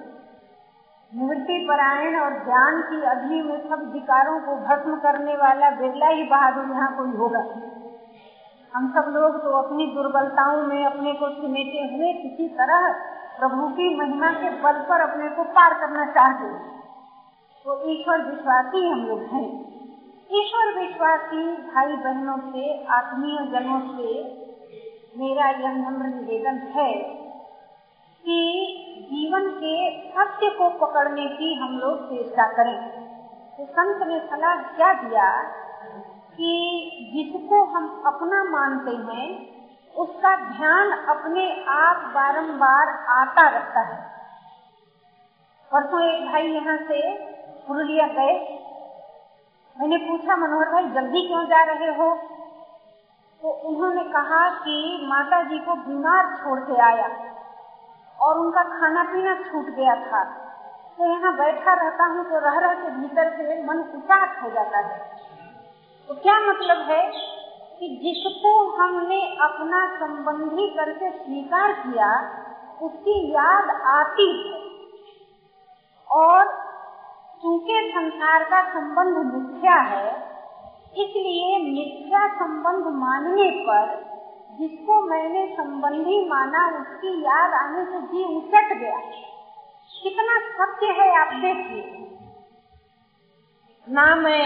निवृत्ति 1.13 1.65
परायण 1.69 2.19
और 2.19 2.34
ज्ञान 2.45 2.82
की 2.82 3.02
अग्नि 3.08 3.41
में 3.41 3.58
सब 3.69 3.89
विकारों 3.93 4.39
को 4.39 4.56
भस्म 4.65 4.95
करने 5.00 5.36
वाला 5.36 5.69
बिरला 5.71 6.08
ही 6.08 6.23
बहादुर 6.23 6.71
यहाँ 6.71 6.95
कोई 6.97 7.17
होगा। 7.17 7.43
हम 8.73 8.88
सब 8.93 9.12
लोग 9.15 9.43
तो 9.43 9.58
अपनी 9.58 9.86
दुर्बलताओं 9.88 10.63
में 10.63 10.86
अपने 10.86 11.13
को 11.13 11.30
सिमेटे 11.30 11.95
हुए 11.95 12.13
किसी 12.13 12.47
तरह 12.47 12.89
प्रभु 13.39 13.67
की 13.69 13.95
महिमा 13.95 14.32
के 14.34 14.50
बल 14.62 14.82
पर 14.89 15.02
अपने 15.02 15.30
को 15.30 15.43
पार 15.43 15.73
करना 15.73 16.06
चाहते 16.06 16.45
हैं। 16.45 16.76
तो 17.67 17.89
ईश्वर 17.89 18.21
विश्वासी 18.21 18.89
हम 18.89 19.06
लोग 19.06 19.21
हैं। 19.21 19.47
ईश्वर 20.32 20.80
विश्वासी 20.80 21.41
भाई 21.45 21.88
बहनों 21.88 22.38
से, 22.38 22.86
आत्मीय 22.86 23.38
जनों 23.45 23.80
से 23.80 24.23
मेरा 25.19 25.49
यह 25.49 25.71
नम्र 25.71 26.06
निवेदन 26.06 26.58
है 26.75 26.93
कि 28.23 28.39
जीवन 29.12 29.49
के 29.49 30.01
सत्य 30.10 30.49
को 30.49 30.69
पकड़ने 30.69 31.25
की 31.25 31.53
हम 31.53 31.77
लोग 31.80 32.10
चेष्टा 32.10 32.47
करें। 32.47 32.77
तो 33.58 33.65
संत 33.65 34.08
ने 34.08 34.19
सलाह 34.19 34.56
क्या 34.56 34.93
दिया 34.93 35.43
कि 36.38 36.51
जिसको 37.13 37.63
हम 37.63 38.03
अपना 38.06 38.43
मानते 38.43 38.91
हैं, 38.91 39.56
उसका 39.95 40.36
ध्यान 40.58 40.91
अपने 40.91 41.65
आप 41.69 42.12
बारंबार 42.15 42.88
आता 43.10 43.49
रहता 43.49 43.80
है। 43.80 44.01
परसों 45.71 46.01
एक 46.03 46.32
भाई 46.32 46.43
यहाँ 46.43 46.77
से 46.77 47.37
पुरुलिया 47.67 48.08
गए। 48.08 48.63
मैंने 49.80 49.97
पूछा, 49.97 50.36
मनोहर 50.36 50.69
भाई, 50.69 50.84
जल्दी 50.84 51.27
क्यों 51.27 51.45
जा 51.45 51.63
रहे 51.63 51.95
हो? 51.95 52.15
तो 53.41 53.49
उन्होंने 53.49 54.03
कहा 54.03 54.49
कि 54.49 55.06
माता 55.08 55.43
जी 55.43 55.60
को 55.60 55.73
बीमार 55.73 56.25
छोड़ 56.36 56.60
के 56.60 56.82
आया 56.82 57.08
और 58.19 58.38
उनका 58.38 58.63
खाना 58.63 59.03
पीना 59.03 59.36
छूट 59.36 59.65
गया 59.65 59.95
था। 59.95 60.23
तो 60.97 61.06
यहाँ 61.06 61.36
बैठा 61.36 61.73
रहता 61.73 62.06
हूँ 62.06 62.23
तो 62.23 62.39
रह 62.39 62.60
रह 62.60 62.73
के 62.73 62.89
भीतर 62.89 63.30
से 63.38 63.63
मन 63.63 63.80
उचाट 63.80 64.43
हो 64.43 64.49
जाता 64.49 64.77
है। 64.77 64.99
तो 66.08 66.13
क्या 66.13 66.39
मतलब 66.39 66.77
है 66.77 67.12
कि 67.80 67.88
जिसको 68.03 68.69
हमने 68.69 69.38
अपना 69.41 69.95
संबंधी 69.95 70.67
करके 70.69 71.12
स्वीकार 71.12 71.71
किया, 71.71 72.12
उसकी 72.82 73.32
याद 73.32 73.69
आती 73.82 74.30
है। 74.47 74.67
और 76.12 76.66
चूँकि 77.43 77.82
संसार 77.89 78.43
का 78.43 78.62
संबंध 78.69 79.17
मिथ्या 79.26 79.76
है, 79.86 80.10
इसलिए 80.95 81.58
मिथ्या 81.63 82.28
संबंध 82.36 82.88
मानने 82.95 83.50
पर 83.60 83.95
जिसको 84.50 85.02
मैंने 85.02 85.45
संबंधी 85.54 86.17
माना 86.28 86.67
उसकी 86.78 87.12
याद 87.21 87.54
आने 87.54 87.84
से 87.86 88.00
जी 88.04 88.23
उचट 88.38 88.73
गया 88.80 89.00
कितना 89.93 90.38
सत्य 90.54 90.88
है 90.93 91.10
आप 91.19 91.34
देखिए। 91.41 91.84
ना 93.88 94.06
मैं 94.15 94.45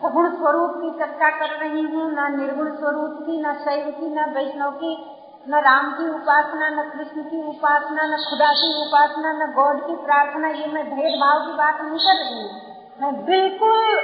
सगुण 0.00 0.28
स्वरूप 0.30 0.74
की 0.74 0.90
चर्चा 0.98 1.30
कर 1.38 1.56
रही 1.58 1.82
हूँ, 1.84 2.10
ना 2.12 2.28
निर्गुण 2.28 2.70
स्वरूप 2.72 3.14
की, 3.20 3.40
न 3.42 3.52
शैव 3.54 3.90
की, 3.90 4.08
न 4.10 4.24
वैष्णव 4.34 4.70
की। 4.74 4.92
न 5.48 5.54
राम 5.54 5.90
की 5.90 6.08
उपासना, 6.08 6.68
न 6.68 6.90
कृष्ण 6.90 7.22
की 7.22 7.48
उपासना, 7.48 8.02
न 8.02 8.16
खुदा 8.16 8.52
की 8.52 8.86
उपासना, 8.86 9.32
न 9.32 9.52
गॉड 9.52 9.86
की 9.86 9.96
प्रार्थना, 9.96 10.48
ये 10.48 10.66
मैं 10.66 10.84
भेदभाव 10.84 11.40
की 11.40 11.52
बात 11.52 11.80
नहीं 11.80 11.98
कर 11.98 12.24
रही 12.24 12.42
हूँ। 12.42 12.50
मैं 13.00 13.24
बिल्कुल 13.24 13.98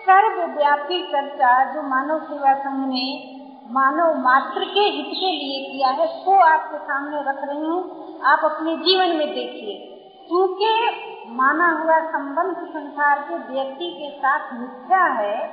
सर्वव्यापी 0.00 1.02
चर्चा 1.02 1.72
जो 1.72 1.82
मानव 1.82 2.18
सेवा 2.18 2.54
संघ 2.54 2.88
ने 2.88 3.36
मानव 3.70 4.14
मात्र 4.14 4.64
के 4.64 4.80
हित 4.80 5.06
के 5.06 5.32
लिए 5.32 5.72
किया 5.72 5.88
है 5.88 6.22
वो 6.26 6.34
आपके 6.38 6.78
सामने 6.78 7.16
रख 7.16 7.38
रही 7.44 7.66
हूँ। 7.66 8.20
आप 8.24 8.40
अपने 8.44 8.76
जीवन 8.76 9.08
में 9.08 9.34
देखिए। 9.34 9.90
क्योंकि 10.28 10.90
माना 11.28 11.82
हुआ 11.82 11.98
संबंध 12.00 12.56
संसार 12.56 13.18
के 13.18 13.34
व्यक्ति 13.34 13.90
के 13.90 14.18
साथ 14.18 14.52
मिथ्या 14.52 15.04
है, 15.04 15.44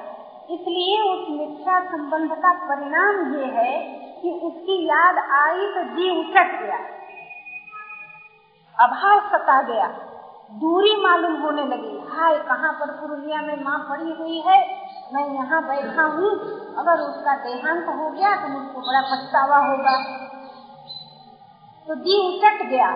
इसलिए 0.50 1.02
उस 1.02 1.28
मिथ्या 1.30 1.80
संबंध 1.80 2.32
का 2.32 2.52
परिणाम 2.52 3.36
ये 3.36 3.46
है 3.46 4.11
कि 4.22 4.32
उसकी 4.32 4.86
याद 4.86 5.18
आई 5.18 5.68
तो 5.68 5.84
जी 5.84 6.10
उचट 6.20 6.62
गया। 6.62 6.78
अभाव 8.80 9.20
सता 9.32 9.62
गया। 9.62 9.88
दूरी 10.52 10.96
मालूम 11.02 11.36
होने 11.36 11.66
लगी। 11.66 12.00
हाय, 12.10 12.38
कहाँ 12.38 12.74
पर 12.74 12.92
पुरुलिया 12.92 13.42
में 13.42 13.64
माँ 13.64 13.80
पड़ी 13.90 14.12
हुई 14.12 14.40
है? 14.40 14.82
मैं 15.14 15.34
यहाँ 15.34 15.62
बैठा 15.64 16.04
हूँ। 16.04 16.30
अगर 16.78 17.00
उसका 17.00 17.36
देहांत 17.36 17.88
हो 17.88 18.10
गया 18.10 18.36
तो 18.36 18.48
मुझको 18.48 18.82
बड़ा 18.82 19.02
पछतावा 19.02 19.58
होगा। 19.58 19.98
तो 21.88 21.96
जी 21.96 22.18
उचट 22.28 22.66
गया। 22.66 22.90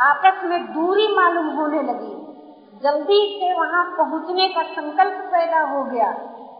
आपस 0.00 0.44
में 0.44 0.72
दूरी 0.72 1.16
मालूम 1.16 1.46
होने 1.46 1.82
लगी। 1.82 2.14
जल्दी 2.82 3.36
से 3.38 3.54
वहाँ 3.54 3.84
पहुँचने 3.84 4.48
का 4.48 4.62
संकल्प 4.62 5.12
पैदा 5.12 5.60
हो 5.60 5.84
गया। 5.84 6.12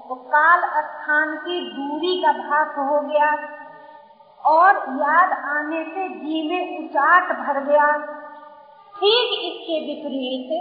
तो 0.08 0.14
काल 0.14 0.60
स्थान 0.60 1.36
की 1.36 1.60
दूरी 1.74 2.22
का 2.22 2.32
भास 2.32 2.68
हो 2.68 3.00
गया। 3.00 3.57
और 4.48 4.76
याद 4.98 5.32
आने 5.48 5.82
से 5.84 6.08
जी 6.08 6.48
में 6.48 6.78
उचाट 6.78 7.32
भर 7.38 7.60
गया। 7.64 7.86
ठीक 8.96 9.32
इसके 9.40 9.80
विपरीत, 9.86 10.52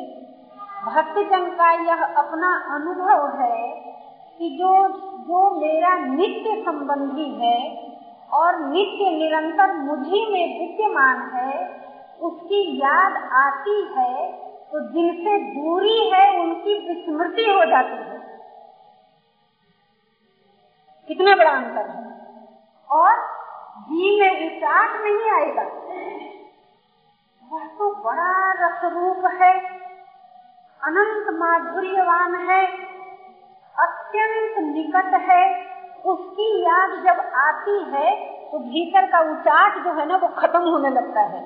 भक्तजन 0.85 1.45
का 1.51 1.71
यह 1.83 2.03
अपना 2.17 2.49
अनुभव 2.75 3.39
है 3.41 3.69
कि 4.39 4.49
जो 4.49 4.71
जो 5.21 5.49
मेरा 5.51 5.95
नित्य 5.95 6.61
संबंधी 6.65 7.29
है 7.35 7.59
और 8.31 8.59
नित्य 8.59 9.11
निरंतर 9.11 9.73
मुझी 9.75 10.25
में 10.25 10.59
विद्यमान 10.59 11.29
है, 11.33 11.53
उसकी 12.21 12.61
याद 12.77 13.15
आती 13.33 13.81
है 13.97 14.31
तो 14.71 14.79
जिनसे 14.89 15.37
दूरी 15.53 15.99
है, 16.09 16.39
उनकी 16.41 16.73
विस्मृति 16.87 17.49
हो 17.49 17.65
जाती 17.65 17.97
है। 17.97 18.17
कितना 21.07 21.35
बड़ा 21.35 21.51
अंतर 21.51 21.89
है। 21.89 22.05
और 22.89 23.36
में 24.93 25.11
नहीं 25.11 25.29
आएगा। 25.31 25.63
वह 27.51 27.65
तो 27.79 27.89
बड़ा 28.03 28.51
रस 28.59 28.83
रूप 28.93 29.25
है, 29.33 29.53
अनंत 30.81 31.29
माधुर्यवान 31.33 32.35
है, 32.41 32.65
अत्यंत 33.75 34.57
निकट 34.65 35.13
है। 35.23 35.43
उसकी 36.05 36.47
याद 36.63 36.91
जब 37.03 37.19
आती 37.37 37.77
है 37.91 38.15
तो 38.51 38.59
भीतर 38.59 39.05
का 39.05 39.19
उचाट 39.31 39.77
जो 39.83 39.93
है 39.93 40.05
ना, 40.07 40.15
वो 40.15 40.27
खत्म 40.37 40.59
होने 40.63 40.89
लगता 40.89 41.21
है। 41.21 41.41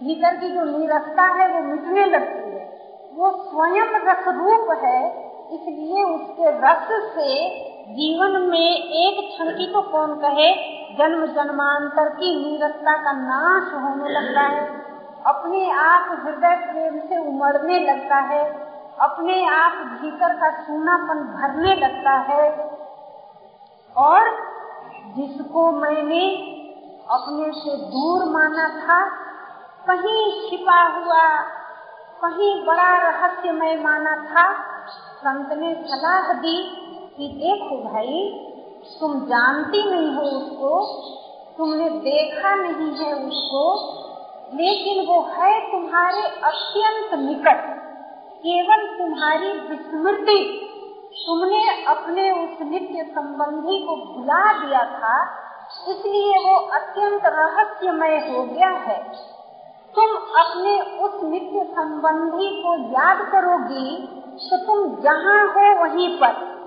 भीतर 0.00 0.36
की 0.36 0.50
जो 0.50 0.64
नीरसता 0.66 1.22
है, 1.32 1.46
वो 1.48 1.62
मिटने 1.62 2.04
लगती 2.06 2.50
है। 2.50 2.66
वो 3.12 3.30
स्वयं 3.44 3.88
रस 4.04 4.28
रूप 4.28 4.70
है, 4.82 5.00
इसलिए 5.50 6.02
उसके 6.04 6.50
रस 6.60 6.88
से 7.14 7.30
जीवन 7.88 8.30
में 8.30 8.74
एक 8.84 9.32
क्षण 9.32 9.50
की 9.50 9.72
तो 9.72 9.82
कौन 9.82 10.14
कहे? 10.14 10.54
जन्म 10.98 11.26
जन्मांतर 11.26 12.08
की 12.08 12.44
नीरसता 12.44 12.96
का 12.96 13.12
नाश 13.12 13.74
होने 13.74 14.08
लगता 14.08 14.40
है। 14.40 14.84
अपने 15.26 15.70
आप 15.70 16.20
हृदय 16.24 16.56
प्रेम 16.56 17.00
से 17.00 17.28
उमड़ने 17.28 17.80
लगता 17.80 18.16
है। 18.16 18.52
अपने 19.00 19.46
आप 19.46 19.72
भीतर 19.72 20.36
का 20.36 20.50
सूनापन 20.50 21.14
भरने 21.14 21.74
लगता 21.74 22.10
है। 22.10 22.70
और 23.96 24.30
जिसको 25.16 25.70
मैंने 25.70 26.36
अपने 27.10 27.52
से 27.52 27.76
दूर 27.76 28.24
माना 28.24 28.68
था, 28.68 29.06
कहीं 29.90 30.50
छिपा 30.50 30.82
हुआ, 30.82 31.42
कहीं 32.24 32.66
बड़ा 32.66 33.10
रहस्यमय 33.10 33.76
माना 33.76 34.14
था, 34.14 34.52
संत 35.18 35.52
ने 35.52 35.74
सलाह 35.74 36.32
दी 36.32 36.84
कि 37.18 37.28
देखो 37.28 37.76
भाई, 37.84 38.18
तुम 39.00 39.14
जानती 39.20 39.82
नहीं 39.90 40.10
हो 40.14 40.22
उसको, 40.22 40.70
तुमने 41.58 41.88
देखा 42.00 42.54
नहीं 42.54 42.90
है 42.96 43.12
उसको, 43.26 43.62
लेकिन 44.54 45.04
वो 45.06 45.20
है 45.30 45.50
तुम्हारे 45.72 46.22
अत्यंत 46.44 47.14
निकट, 47.20 47.64
केवल 48.44 48.86
तुम्हारी 48.98 49.52
विस्मृति। 49.60 50.38
तुमने 51.16 51.62
अपने 51.84 52.30
उस 52.32 52.60
नित्य 52.62 53.04
संबंधी 53.04 53.78
को 53.86 53.96
भुला 53.96 54.42
दिया 54.52 54.84
था, 54.92 55.16
इसलिए 55.88 56.38
वो 56.44 56.54
अत्यंत 56.76 57.26
रहस्यमय 57.26 58.16
हो 58.28 58.42
गया 58.44 58.68
है। 58.84 58.98
तुम 59.94 60.14
अपने 60.40 60.80
उस 60.98 61.22
नित्य 61.24 61.64
संबंधी 61.72 62.48
को 62.62 62.76
याद 62.92 63.26
करोगी 63.32 63.96
तो 64.40 64.56
तुम 64.56 65.02
जहाँ 65.02 65.40
हो 65.46 65.66
वहीं 65.80 66.08
पर। 66.18 66.57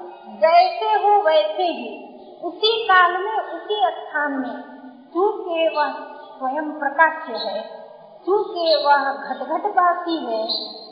जैसे 0.42 0.86
हो 0.86 1.24
वैसे 1.24 1.64
ही। 1.64 2.08
उसी 2.44 2.84
काल 2.84 3.24
में, 3.24 3.40
उसी 3.40 3.82
स्थान 3.86 4.32
में 4.32 4.62
चूँकि 5.14 5.78
वह 5.78 5.92
स्वयं 6.38 6.72
प्रकाश 6.72 7.30
है। 7.30 7.62
तू 8.26 8.44
के 8.44 8.86
वह 8.86 9.12
घटघट 9.12 9.70
घटवासी 9.70 10.18
है। 10.18 10.48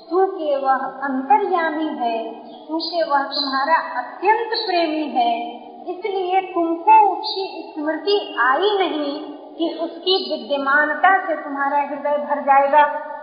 तू 0.09 0.25
के 0.25 0.55
वह 0.55 0.75
अंतर्यामी 0.75 1.87
है। 1.87 2.33
तू 2.67 2.77
के 2.77 3.03
वह 3.03 3.23
तुम्हारा 3.23 3.75
अत्यंत 3.75 4.49
प्रेमी 4.49 5.07
है। 5.07 5.59
इसलिए 5.87 6.41
तुमको 6.41 7.09
उसकी 7.09 7.73
स्मृति 7.75 8.35
आई 8.39 8.77
नहीं 8.79 9.19
कि 9.29 9.79
उसकी 9.81 10.15
विद्यमानता 10.31 11.27
से 11.27 11.35
तुम्हारा 11.35 11.77
हृदय 11.77 12.17
भर 12.17 12.41
जाएगा। 12.41 13.15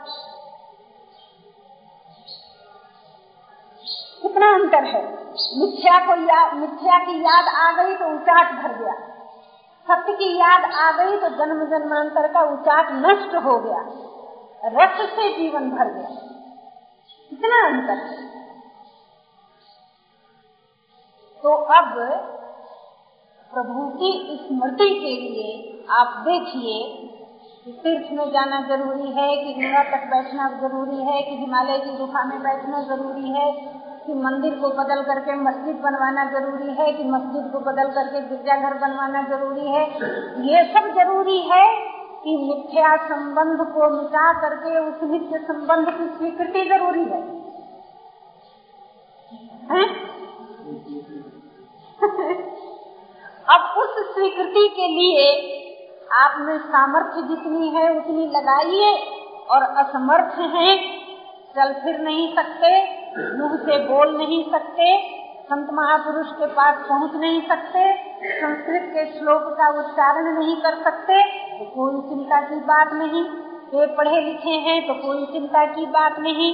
कितना 4.37 4.55
अंतर 4.55 4.85
है? 4.85 5.03
मिथ्या 5.59 5.99
को 6.07 6.15
याद 6.23 6.55
मिथ्या 6.55 6.99
की 6.99 7.13
याद 7.21 7.47
आ 7.49 7.71
गई 7.73 7.95
तो 7.95 8.07
उचाट 8.15 8.51
भर 8.53 8.73
गया। 8.79 8.93
सत्य 9.87 10.13
की 10.13 10.29
याद 10.37 10.65
आ 10.65 10.91
गई 10.93 11.17
तो 11.17 11.29
जन्म 11.29 11.65
जन्मांतर 11.65 12.27
का 12.33 12.41
उचाट 12.41 12.89
नष्ट 12.93 13.35
हो 13.35 13.59
गया। 13.59 13.79
रस 14.65 15.01
से 15.11 15.29
जीवन 15.37 15.71
भर 15.71 15.93
गया। 15.93 16.09
कितना 17.31 17.67
अंतर 17.67 18.03
है? 18.03 18.27
तो 21.43 21.55
अब 21.55 21.95
प्रभु 23.53 23.89
की 23.89 24.13
स्मृति 24.49 24.91
के 24.91 25.15
लिए 25.17 25.87
आप 25.91 26.15
देखिए 26.29 27.03
तीर्थ 27.69 28.13
में 28.13 28.31
जाना 28.31 28.61
ज़रूरी 28.61 29.13
है, 29.13 29.37
कि 29.37 29.53
गंगा 29.53 29.83
तक 29.83 30.05
बैठना 30.07 30.51
ज़रूरी 30.51 31.03
है, 31.03 31.23
कि 31.23 31.37
हिमालय 31.37 31.79
की 31.79 31.97
गुफा 31.97 32.25
में 32.25 32.43
बैठना 32.43 32.83
ज़रूरी 32.83 33.31
है। 33.31 33.76
कि 34.07 34.15
मंदिर 34.17 34.55
को 34.55 34.69
बदल 34.75 35.03
करके 35.03 35.35
मस्जिद 35.39 35.77
बनवाना 35.83 36.25
ज़रूरी 36.31 36.75
है 36.75 36.93
कि 36.93 37.05
मस्जिद 37.07 37.51
को 37.53 37.61
बदल 37.63 37.89
करके 37.93 38.21
गिरजाघर 38.29 38.75
बनवाना 38.79 39.23
ज़रूरी 39.29 39.67
है। 39.69 39.85
ये 40.47 40.65
सब 40.73 40.89
ज़रूरी 40.95 41.39
है 41.49 41.65
कि 42.25 42.37
मिथ्या 42.39 42.95
संबंध 43.07 43.65
को 43.73 43.89
मिटा 43.91 44.33
करके 44.41 44.79
उस 44.81 45.03
नित्य 45.11 45.39
संबंध 45.45 45.91
की 45.91 46.07
स्वीकृति 46.17 46.65
ज़रूरी 46.69 47.05
है, 47.05 47.21
है? 49.71 49.85
अब 53.49 53.79
उस 53.79 53.99
स्वीकृति 54.15 54.69
के 54.77 54.87
लिए 54.91 55.27
आप 56.17 56.35
में 56.41 56.59
सामर्थ्य 56.67 57.23
जितनी 57.29 57.69
है 57.71 57.89
उतनी 57.91 58.27
लगाइए 58.31 58.93
और 59.51 59.63
असमर्थ 59.83 60.39
हैं 60.55 60.77
चल 61.57 61.73
फिर 61.83 61.99
नहीं 62.01 62.27
सकते। 62.35 62.71
मुँह 63.17 63.57
से 63.59 63.77
बोल 63.87 64.17
नहीं 64.17 64.43
सकते, 64.51 64.87
संत 65.47 65.69
महापुरुष 65.73 66.31
के 66.33 66.47
पास 66.55 66.85
पहुँच 66.89 67.15
नहीं 67.17 67.41
सकते, 67.43 67.83
संस्कृत 68.33 68.91
के 68.95 69.05
श्लोक 69.13 69.43
का 69.59 69.69
उच्चारण 69.79 70.33
नहीं 70.39 70.57
कर 70.57 70.83
सकते 70.83 71.23
तो 71.59 71.65
कोई 71.75 72.01
चिंता 72.09 72.41
की 72.41 72.61
बात 72.67 72.93
नहीं। 72.95 73.23
वे 73.73 73.87
पढ़े 73.97 74.21
लिखे 74.21 74.57
हैं 74.67 74.81
तो 74.87 74.95
कोई 74.97 75.25
चिंता 75.33 75.65
की 75.67 75.87
बात 75.93 76.19
नहीं। 76.19 76.51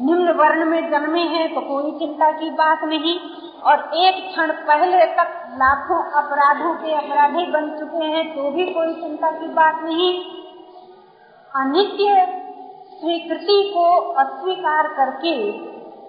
निम्न 0.00 0.32
वर्ण 0.32 0.64
में 0.64 0.90
जन्मे 0.90 1.20
हैं 1.30 1.48
तो 1.54 1.60
कोई 1.62 1.90
चिंता 1.98 2.30
की 2.32 2.50
बात 2.52 2.84
नहीं। 2.84 3.18
और 3.62 3.90
एक 3.96 4.14
क्षण 4.26 4.52
पहले 4.66 5.04
तक 5.14 5.28
लाखों 5.58 6.02
अपराधों 6.20 6.74
के 6.74 6.94
अपराधी 6.94 7.46
बन 7.52 7.70
चुके 7.78 8.04
हैं 8.06 8.24
तो 8.34 8.50
भी 8.50 8.64
कोई 8.72 8.94
चिंता 8.94 9.30
की 9.30 9.48
बात 9.54 9.82
नहीं। 9.84 10.12
अनित्य 11.52 12.22
स्वीकृति 13.04 13.72
को 13.74 14.12
अस्वीकार 14.12 14.86
करके 14.86 15.50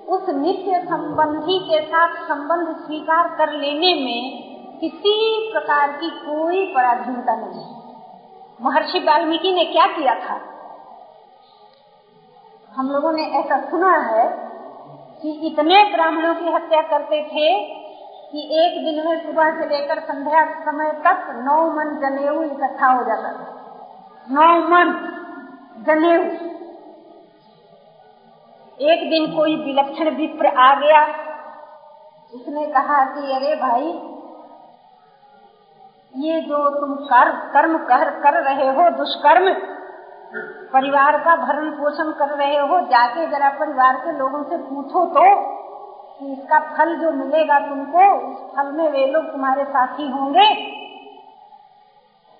उस 0.05 0.29
नित्य 0.29 0.81
संबंधी 0.85 1.59
के 1.59 1.81
साथ 1.81 2.07
संबंध 2.15 2.77
स्वीकार 2.77 3.27
कर 3.27 3.51
लेने 3.51 3.93
में 4.03 4.43
किसी 4.79 5.49
प्रकार 5.53 5.91
की 5.91 6.09
कोई 6.09 6.73
पराधीनता 6.75 7.35
नहीं। 7.35 7.75
महर्षि 8.61 8.99
वाल्मीकि 8.99 9.53
ने 9.53 9.65
क्या 9.65 9.85
किया 9.85 10.15
था? 10.15 10.41
हम 12.75 12.89
लोगों 12.89 13.11
ने 13.11 13.23
ऐसा 13.23 13.59
सुना 13.59 13.97
है 13.97 14.49
कि 15.21 15.31
इतने 15.31 15.91
ब्राह्मणों 15.91 16.35
की 16.35 16.51
हत्या 16.51 16.81
करते 16.81 17.23
थे 17.23 17.63
कि 18.31 18.65
एक 18.65 18.85
दिन 18.85 19.09
में 19.09 19.25
सुबह 19.25 19.51
से 19.51 19.69
लेकर 19.69 19.99
संध्या 19.99 20.45
समय 20.45 20.91
तक 20.91 21.27
नौ 21.29 21.69
मन 21.69 21.99
जनेऊ 22.01 22.43
इकट्ठा 22.43 22.87
हो 22.87 23.03
जाता 23.03 23.33
था। 23.33 23.61
नौ 24.31 24.67
मन 24.67 25.11
जनेऊ। 25.77 26.54
एक 28.79 29.09
दिन 29.09 29.25
कोई 29.35 29.55
विलक्षण 29.55 30.09
विप्र 30.15 30.47
आ 30.47 30.73
गया। 30.75 31.01
उसने 32.33 32.65
कहा 32.67 33.03
कि 33.05 33.31
अरे 33.33 33.55
भाई 33.55 33.87
ये 36.13 36.39
जो 36.41 36.57
तुम 36.71 36.93
कर, 37.05 37.31
कर्म 37.53 37.77
कर, 37.77 38.09
कर 38.21 38.41
रहे 38.43 38.67
हो 38.69 38.89
दुष्कर्म 38.97 39.53
परिवार 40.73 41.17
का 41.17 41.35
भरण 41.35 41.69
पोषण 41.71 42.11
कर 42.11 42.35
रहे 42.35 42.57
हो 42.59 42.79
जाके 42.87 43.25
जरा 43.27 43.49
परिवार 43.49 43.95
के 43.95 44.17
लोगों 44.17 44.43
से 44.43 44.57
पूछो 44.59 45.05
तो 45.09 45.23
कि 46.19 46.31
इसका 46.33 46.59
फल 46.73 46.95
जो 46.95 47.11
मिलेगा 47.13 47.59
तुमको 47.59 48.07
उस 48.21 48.37
फल 48.55 48.71
में 48.71 48.89
वे 48.91 49.05
लोग 49.07 49.31
तुम्हारे 49.31 49.63
साथी 49.65 50.09
होंगे। 50.09 50.47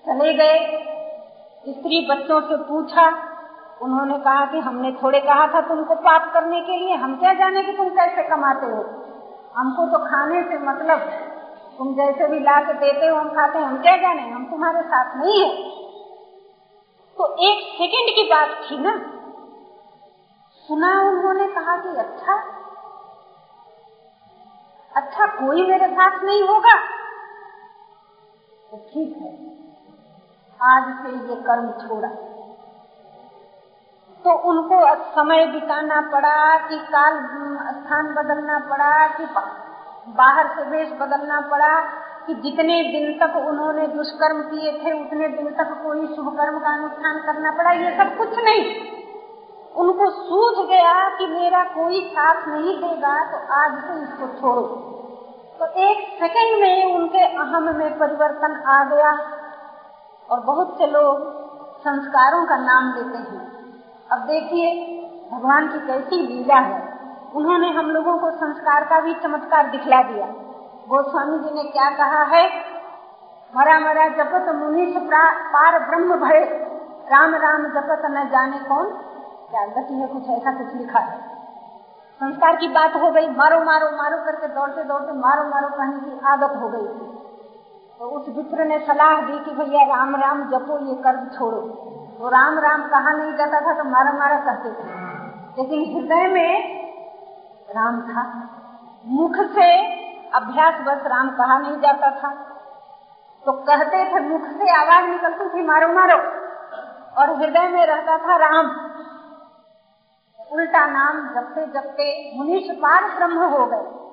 चले 0.04 0.32
गए। 0.34 0.58
स्त्री 1.66 2.06
बच्चों 2.10 2.40
से 2.40 2.56
पूछा 2.64 3.06
उन्होंने 3.82 4.18
कहा 4.18 4.46
कि 4.46 4.58
हमने 4.58 4.92
थोड़े 4.92 5.20
कहा 5.20 5.46
था 5.46 5.60
तुमको 5.60 5.94
पाप 5.94 6.30
करने 6.34 6.60
के 6.60 6.76
लिए, 6.76 6.94
हम 6.94 7.16
क्या 7.16 7.32
जाने 7.34 7.62
कि 7.62 7.72
तुम 7.72 7.88
कैसे 7.88 8.22
कमाते 8.22 8.66
हो? 8.66 8.84
हमको 9.56 9.86
तो 9.86 9.98
खाने 9.98 10.42
से 10.42 10.58
मतलब 10.58 10.98
तुम 11.78 11.94
जैसे 11.94 12.26
भी 12.26 12.40
ला 12.40 12.60
के 12.60 12.72
देते 12.72 13.06
हो, 13.06 13.16
हम 13.16 13.28
खाते 13.28 13.58
हैं, 13.58 13.66
हम 13.66 13.82
क्या 13.82 13.96
जाने? 13.96 14.22
हम 14.22 14.44
तुम्हारे 14.44 14.82
साथ 14.82 15.16
नहीं 15.16 15.44
है। 15.44 15.70
तो 17.16 17.36
एक 17.50 17.64
सेकंड 17.72 18.14
की 18.16 18.22
बात 18.22 18.48
थी 18.48 18.78
ना। 18.78 18.96
सुना 20.68 21.00
उन्होंने 21.00 21.46
कहा 21.46 21.76
कि 21.76 21.88
अच्छा 21.88 22.34
अच्छा 24.96 25.26
कोई 25.26 25.66
मेरे 25.66 25.86
साथ 25.86 26.24
नहीं 26.24 26.42
होगा। 26.42 26.74
तो 28.70 28.76
ठीक 28.76 29.16
है, 29.16 29.32
आज 30.60 30.94
से 31.02 31.12
ये 31.28 31.42
कर्म 31.42 31.70
छोड़ा। 31.70 32.08
तो 34.26 34.32
उनको 34.32 34.78
समय 35.12 35.44
बिताना 35.46 36.00
पड़ा 36.12 36.56
कि 36.58 36.78
काल 36.78 37.18
स्थान 37.74 38.06
बदलना 38.14 38.58
पड़ा, 38.70 39.06
कि 39.08 39.24
बाहर 40.12 40.46
से 40.46 40.62
वेश 40.62 40.88
बदलना 41.00 41.40
पड़ा, 41.40 41.68
कि 42.26 42.34
जितने 42.34 42.82
दिन 42.82 43.12
तक 43.18 43.36
उन्होंने 43.36 43.86
दुष्कर्म 43.86 44.40
किए 44.42 44.72
थे, 44.72 44.92
उतने 45.00 45.28
दिन 45.28 45.50
तक 45.50 45.70
कोई 45.84 46.06
शुभ 46.06 46.32
कर्म 46.38 46.58
का 46.58 46.74
अनुष्ठान 46.74 47.18
करना 47.18 47.50
पड़ा। 47.50 47.70
ये 47.70 47.96
सब 47.96 48.16
कुछ 48.16 48.38
नहीं। 48.38 48.64
उनको 49.74 50.10
सूझ 50.10 50.66
गया 50.68 51.08
कि 51.08 51.26
मेरा 51.26 51.62
कोई 51.64 52.00
साथ 52.08 52.46
नहीं 52.48 52.76
देगा 52.78 53.16
तो 53.24 53.38
आज 53.54 53.72
से 53.80 54.02
इसको 54.02 54.26
छोड़ो। 54.40 54.62
तो 55.60 55.66
एक 55.82 56.06
सेकंड 56.18 56.60
में 56.60 56.94
उनके 56.96 57.18
अहम 57.18 57.74
में 57.76 57.98
परिवर्तन 57.98 58.62
आ 58.68 58.84
गया 58.84 59.12
और 60.28 60.40
बहुत 60.40 60.78
से 60.78 60.86
लोग 60.86 61.28
संस्कारों 61.78 62.44
का 62.46 62.56
नाम 62.56 62.94
लेते 62.94 63.18
हैं। 63.18 63.55
अब 64.12 64.18
देखिए, 64.18 64.68
भगवान 65.32 65.68
की 65.68 65.86
कैसी 65.86 66.16
लीला 66.26 66.54
है। 66.54 66.98
उन्होंने 67.34 67.70
हम 67.70 67.90
लोगों 67.90 68.18
को 68.18 68.30
संस्कार 68.30 68.84
का 68.84 69.00
भी 69.00 69.14
चमत्कार 69.14 69.66
दिखला 69.66 70.02
दिया। 70.02 70.26
गोस्वामी 70.88 71.38
जी 71.38 71.54
ने 71.54 71.62
क्या 71.62 71.90
कहा 71.90 72.22
है? 72.22 72.50
मरा 73.56 73.78
मरा 73.80 74.08
जपत 74.08 74.54
मुनि 74.54 74.94
पार 75.52 75.78
ब्रह्म 75.78 76.16
भय 76.16 76.40
राम 77.10 77.34
राम 77.34 77.66
जपत 77.66 78.02
न 78.04 78.28
जाने 78.28 78.58
कौन। 78.58 78.84
क्या 79.50 79.66
गति 79.66 79.94
में 79.94 80.08
कुछ 80.08 80.28
ऐसा 80.28 80.52
कुछ 80.52 80.74
लिखा 80.74 80.98
है। 80.98 81.18
संस्कार 82.16 82.56
की 82.56 82.68
बात 82.68 82.96
हो 82.96 83.10
गई, 83.10 83.28
मारो 83.28 83.60
मारो 83.60 83.90
मारो 83.96 84.16
करके 84.24 84.48
दौड़ते 84.48 84.84
दौड़ते 84.84 85.12
मारो 85.12 85.48
मारो 85.48 85.68
कहने 85.68 86.00
की 86.00 86.26
आदत 86.26 86.56
हो 86.56 86.68
गई 86.68 86.88
थी। 86.88 87.16
तो 87.98 88.04
उस 88.04 88.28
मित्र 88.36 88.64
ने 88.64 88.78
सलाह 88.78 89.20
दी 89.20 89.44
कि 89.44 89.50
भैया 89.50 89.96
राम 89.96 90.16
राम 90.16 90.44
जपो, 90.44 90.86
ये 90.86 90.94
कर्ज 90.94 91.38
छोड़ो। 91.38 91.92
तो 92.18 92.28
राम 92.28 92.58
राम 92.58 92.88
कहा 92.88 93.12
नहीं 93.12 93.32
जाता 93.32 93.60
था 93.60 93.74
तो 93.74 93.84
मारा 93.84 94.12
मारा 94.12 94.38
कहते 94.38 94.68
थे। 94.68 94.88
लेकिन 95.58 95.96
हृदय 95.96 96.26
में 96.26 96.82
राम 97.70 98.00
था। 98.00 98.50
मुख 99.06 99.32
से 99.34 99.96
अभ्यास 100.28 100.74
बस 100.74 101.06
राम 101.06 101.30
कहा 101.30 101.58
नहीं 101.58 101.76
जाता 101.76 102.10
था। 102.10 102.30
तो 103.46 103.52
कहते 103.52 104.14
थे, 104.14 104.20
मुख 104.20 104.42
से 104.42 104.70
आवाज़ 104.70 105.10
निकलती 105.10 105.48
थी, 105.48 105.66
मारो 105.66 105.88
मारो। 105.88 106.18
और 107.20 107.30
हृदय 107.30 107.68
में 107.68 107.86
रहता 107.86 108.18
था 108.18 108.36
राम। 108.36 108.66
उल्टा 110.52 110.86
नाम 110.86 111.28
जपते 111.34 111.66
जपते 111.66 112.38
मुनीष 112.38 112.76
पार 112.76 113.04
ब्रह्म 113.04 113.44
हो 113.44 113.66
गए। 113.66 114.06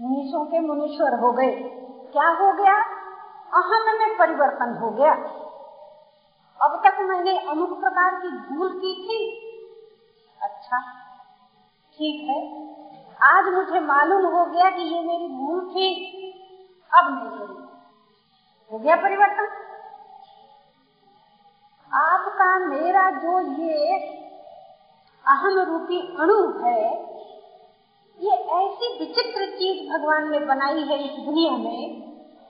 मुनीषों 0.00 0.44
के 0.44 0.60
मुनीश्वर 0.60 1.20
हो 1.20 1.32
गए। 1.32 1.50
क्या 2.12 2.28
हो 2.28 2.52
गया? 2.52 2.74
अहम 3.54 3.98
में 3.98 4.18
परिवर्तन 4.18 4.78
हो 4.82 4.90
गया। 4.90 5.16
अब 6.60 6.82
तक 6.84 7.00
मैंने 7.00 7.38
अमुक 7.38 7.80
प्रकार 7.80 8.14
की 8.14 8.28
भूल 8.28 8.68
की 8.78 8.92
थी। 9.02 9.18
अच्छा 10.40 10.78
ठीक 11.98 12.28
है। 12.28 12.38
आज 13.22 13.46
मुझे 13.54 13.80
मालूम 13.80 14.26
हो 14.26 14.44
गया 14.46 14.70
कि 14.70 14.82
ये 14.82 15.02
मेरी 15.02 15.28
भूल 15.28 15.60
थी। 15.70 15.88
अब 16.92 17.06
नहीं 17.12 17.48
हो 18.70 18.78
गया 18.78 18.96
परिवर्तन? 18.96 19.48
आपका 21.92 22.58
मेरा 22.58 23.10
जो 23.10 23.40
ये 23.62 23.98
अहम 25.26 25.58
रूपी 25.58 26.00
अणु 26.20 26.40
है, 26.58 26.84
ये 28.18 28.30
ऐसी 28.30 28.98
विचित्र 28.98 29.46
चीज़ 29.46 29.92
भगवान 29.92 30.30
ने 30.30 30.38
बनाई 30.38 30.82
है 30.82 31.04
इस 31.04 31.24
दुनिया 31.24 31.52
में, 31.52 32.02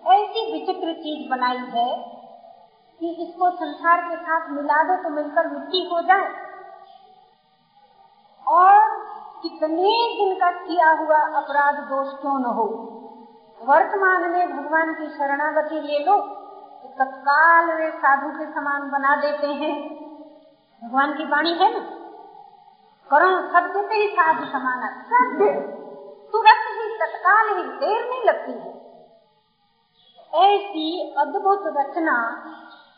ऐसी 0.06 0.52
विचित्र 0.52 0.92
चीज़ 0.92 1.30
बनाई 1.30 1.64
है 1.74 2.15
कि 3.00 3.10
इसको 3.10 3.50
संसार 3.50 4.00
के 4.00 4.16
साथ 4.16 4.50
मिला 4.50 4.82
दो 4.82 5.02
तो 5.02 5.08
मिलकर 5.08 5.48
मिट्टी 5.48 5.88
हो 5.92 6.00
जाए। 6.00 6.46
और 8.46 8.90
कितने 9.42 9.92
दिन 10.18 10.34
का 10.34 10.50
किया 10.50 10.90
हुआ 10.90 11.18
अपराध 11.18 11.74
दोष 11.74 12.14
क्यों 12.20 12.38
न 12.38 12.44
हो? 12.44 12.66
वर्तमान 13.62 14.30
में 14.30 14.56
भगवान 14.56 14.94
की 14.94 15.06
शरणागति 15.06 15.80
ले 15.80 15.98
लो 15.98 16.16
तो 16.82 16.88
तत्काल 16.98 17.72
वे 17.72 17.90
साधु 17.90 18.38
के 18.38 18.52
समान 18.52 18.90
बना 18.90 19.16
देते 19.16 19.46
हैं। 19.46 19.76
भगवान 20.84 21.12
की 21.12 21.24
वाणी 21.24 21.52
है 21.52 21.72
ना? 21.72 21.78
करो, 23.10 23.30
सत्य 23.48 23.88
से 23.88 23.94
ही 23.94 24.08
साधु 24.08 24.44
समान 24.44 24.88
सत्य, 25.02 25.52
तुरंत 26.32 26.64
ही, 26.70 26.98
तत्काल 26.98 27.48
ही, 27.48 27.62
देर 27.62 28.10
नहीं 28.10 28.22
लगती 28.24 28.52
है। 28.52 28.76
ऐसी 30.44 31.14
अद्भुत 31.18 31.64
रचना 31.66 32.16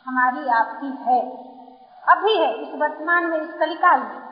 हमारी 0.09 0.47
आपकी 0.49 0.87
है। 0.87 1.19
अभी 2.03 2.37
है, 2.37 2.53
इस 2.61 2.69
वर्तमान 2.75 3.25
में, 3.25 3.37
इस 3.41 3.49
कलिकाल 3.53 3.99
में। 3.99 4.29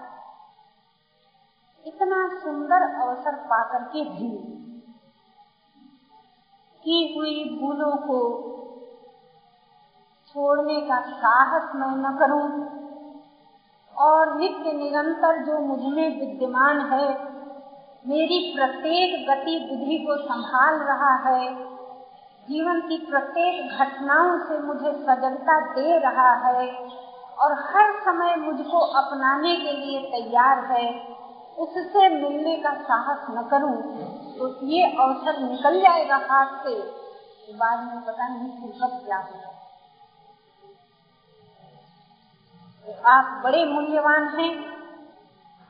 इतना 1.86 2.40
सुंदर 2.40 2.82
अवसर 3.02 3.36
पाकर 3.36 3.84
के 3.84 4.04
भी 4.04 4.30
की 6.84 7.16
हुई 7.18 7.60
भूलों 7.60 7.96
को 7.98 8.20
छोड़ने 10.28 10.82
का 10.82 11.00
साहस 11.12 11.76
मैं 11.76 11.92
न 11.98 12.18
करूँ, 12.18 12.48
और 13.96 14.36
नित्य 14.38 14.74
निरंतर 14.74 15.44
जो 15.44 15.60
मुझमें 15.60 16.20
विद्यमान 16.20 16.82
है, 16.82 17.08
मेरी 18.06 18.54
प्रत्येक 18.56 19.28
गतिविधि 19.30 19.98
को 20.06 20.18
संभाल 20.18 20.76
रहा 20.76 21.16
है 21.30 21.77
जीवन 22.48 22.80
की 22.82 22.98
प्रत्येक 23.06 23.72
घटनाओं 23.74 24.38
से 24.40 24.58
मुझे 24.60 24.92
सजगता 25.00 25.60
दे 25.74 25.98
रहा 26.00 26.32
है 26.44 26.68
और 27.38 27.54
हर 27.66 27.92
समय 28.02 28.36
मुझको 28.36 28.80
अपनाने 29.00 29.56
के 29.56 29.72
लिए 29.74 30.00
तैयार 30.12 30.64
है। 30.66 30.88
उससे 31.58 32.08
मिलने 32.10 32.56
का 32.58 32.74
साहस 32.84 33.26
न 33.32 33.42
करूँ 33.52 33.76
तो 34.38 34.48
ये 34.66 34.84
अवसर 34.96 35.40
निकल 35.42 35.80
जाएगा 35.82 36.18
हाथ 36.30 36.58
से। 36.64 36.76
बाद 37.54 37.84
में 37.84 38.02
पता 38.06 38.28
नहीं 38.28 38.50
फुर्सत 38.62 39.02
क्या 39.06 39.18
होगा। 39.18 39.52
तो 42.86 42.94
आप 43.10 43.42
बड़े 43.44 43.64
मूल्यवान 43.66 44.28
हैं। 44.30 44.52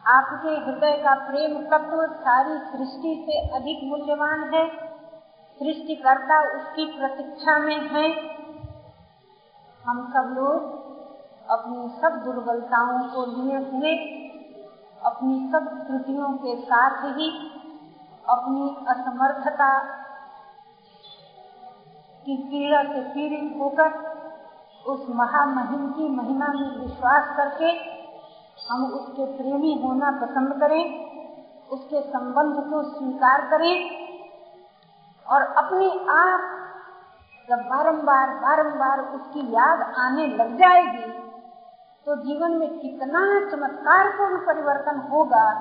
आपके 0.05 0.55
हृदय 0.65 0.97
का 1.03 1.13
प्रेम 1.21 1.57
तत्व 1.67 2.05
सारी 2.19 2.57
सृष्टि 2.67 3.13
से 3.25 3.39
अधिक 3.55 3.79
मूल्यवान 3.83 4.43
है। 4.53 4.65
सृष्टिकर्ता 5.61 6.39
उसकी 6.47 6.85
प्रतीक्षा 6.97 7.57
में 7.59 7.89
है। 7.89 8.07
हम 9.83 10.01
सब 10.13 10.33
लोग 10.37 10.75
अपनी 11.49 11.87
सब 12.01 12.21
दुर्बलताओं 12.23 12.99
को 13.09 13.25
लिए 13.27 13.57
हुए, 13.69 13.93
अपनी 15.01 15.37
सब 15.51 15.67
त्रुटियों 15.87 16.31
के 16.37 16.55
साथ 16.61 17.03
ही 17.15 17.29
अपनी 18.25 18.69
असमर्थता 18.87 19.69
की 22.25 22.35
पीड़ा 22.43 22.81
से 22.83 23.01
पीड़ित 23.09 23.55
होकर 23.59 23.89
उस 24.85 25.05
महामहिम 25.11 25.87
की 25.91 26.09
महिमा 26.09 26.47
में 26.47 26.69
विश्वास 26.77 27.35
करके 27.37 27.69
हम 28.63 28.83
उसके 28.85 29.25
प्रेमी 29.37 29.73
होना 29.83 30.11
पसंद 30.21 30.59
करें, 30.59 30.83
उसके 31.69 32.01
संबंध 32.01 32.59
को 32.69 32.83
स्वीकार 32.89 33.47
करें। 33.49 34.06
और 35.29 35.41
अपने 35.41 35.89
आप 36.09 36.53
जब 37.49 37.57
बारंबार 37.57 38.29
बारंबार 38.29 38.99
उसकी 38.99 39.39
याद 39.53 39.81
आने 39.81 40.27
लग 40.27 40.57
जाएगी 40.57 41.11
तो 42.07 42.15
जीवन 42.15 42.51
में 42.51 42.79
कितना 42.79 43.19
चमत्कार 43.51 44.09
पूर्ण 44.09 44.45
परिवर्तन 44.45 44.99
होगा 45.11 45.53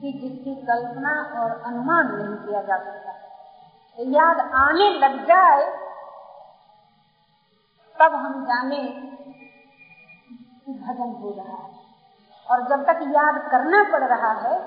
कि 0.00 0.12
जिसकी 0.12 0.54
कल्पना 0.54 1.10
और 1.40 1.62
अनुमान 1.66 2.06
नहीं 2.06 2.36
किया 2.36 2.62
जा 2.62 2.76
सकता। 2.76 3.12
तो 3.98 4.04
याद 4.10 4.40
आने 4.40 4.90
लग 4.90 5.26
जाए, 5.26 5.64
तब 8.00 8.14
हम 8.14 8.44
जाने 8.44 8.82
भजन 10.72 11.12
हो 11.22 11.34
रहा 11.36 11.56
है। 11.56 11.70
और 12.50 12.68
जब 12.68 12.84
तक 12.84 13.00
याद 13.02 13.50
करना 13.50 13.82
पड़ 13.92 14.04
रहा 14.04 14.32
है, 14.32 14.58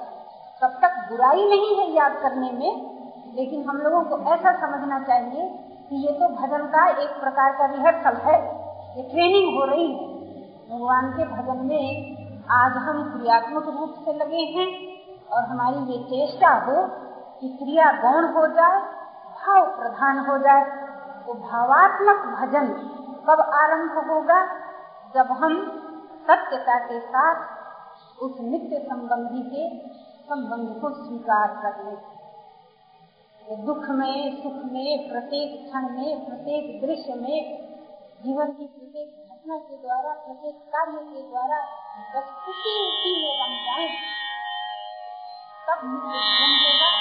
तब 0.61 0.79
तक 0.81 1.05
बुराई 1.09 1.49
नहीं 1.49 1.75
है 1.77 1.91
याद 1.91 2.19
करने 2.21 2.51
में 2.51 3.02
लेकिन 3.35 3.63
हम 3.69 3.77
लोगों 3.77 4.01
को 4.03 4.17
ऐसा 4.33 4.51
समझना 4.61 4.99
चाहिए 5.03 5.47
कि 5.89 5.95
ये 5.97 6.11
तो 6.19 6.27
भजन 6.31 6.65
का 6.67 6.87
एक 7.03 7.19
प्रकार 7.19 7.51
का 7.51 7.65
रिहर्सल 7.65 8.17
है। 8.21 8.37
ये 8.97 9.03
ट्रेनिंग 9.03 9.55
हो 9.55 9.65
रही 9.65 9.87
है। 9.87 10.11
भगवान 10.69 11.11
के 11.11 11.23
भजन 11.27 11.65
में 11.65 11.85
आज 12.53 12.77
हम 12.79 13.03
क्रियात्मक 13.11 13.67
रूप 13.69 13.95
से 14.05 14.13
लगे 14.13 14.43
हैं 14.55 14.67
और 15.27 15.43
हमारी 15.43 15.79
ये 15.91 15.97
चेष्टा 16.03 16.51
हो 16.65 16.81
कि 17.39 17.49
क्रिया 17.57 17.91
गौण 18.01 18.25
हो 18.33 18.45
जाए, 18.55 18.79
भाव 19.35 19.65
प्रधान 19.77 20.19
हो 20.27 20.37
जाए 20.37 20.63
तो 21.25 21.33
भावात्मक 21.41 22.25
भजन 22.39 22.67
कब 23.27 23.41
आरंभ 23.55 23.97
होगा? 24.09 24.39
जब 25.15 25.31
हम 25.41 25.53
सत्यता 26.27 26.77
के 26.79 26.99
साथ 27.01 28.21
उस 28.21 28.39
नित्य 28.41 28.79
संबंधी 28.81 29.41
के 29.49 29.63
संबंध 30.25 30.81
को 30.81 30.89
स्वीकार 30.95 31.47
कर 31.63 31.83
ले। 31.85 31.95
तो 31.95 32.12
दुख 33.51 33.89
में, 33.89 34.43
सुख 34.43 34.53
में, 34.53 35.09
प्रत्येक 35.09 35.65
क्षण 35.65 35.81
में, 35.81 36.25
प्रत्येक 36.25 36.81
दृश्य 36.81 37.13
में, 37.13 37.63
जीवन 38.23 38.45
की 38.45 38.67
प्रत्येक 38.67 39.27
घटना 39.31 39.57
के 39.57 39.77
द्वारा, 39.77 40.13
प्रत्येक 40.13 40.55
कार्य 40.55 40.91
के 40.91 41.29
द्वारा 41.29 41.57
बस 42.15 42.29
उसी 42.49 42.87
उसी 42.87 43.11
में 43.21 43.33
रम 43.43 43.53
जाए। 43.65 43.87
तब 45.67 45.81
नित्य 45.83 46.19
जीवन 46.19 46.51
होगा, 46.65 46.91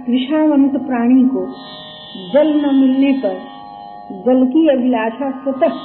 तृषावंत 0.10 0.72
प्राणी 0.72 1.24
को 1.24 1.42
जल 2.34 2.48
न 2.62 2.76
मिलने 2.76 3.12
पर 3.14 3.34
जल 4.26 4.48
की 4.48 4.68
अभिलाषा 4.68 5.30
स्वतः 5.32 5.76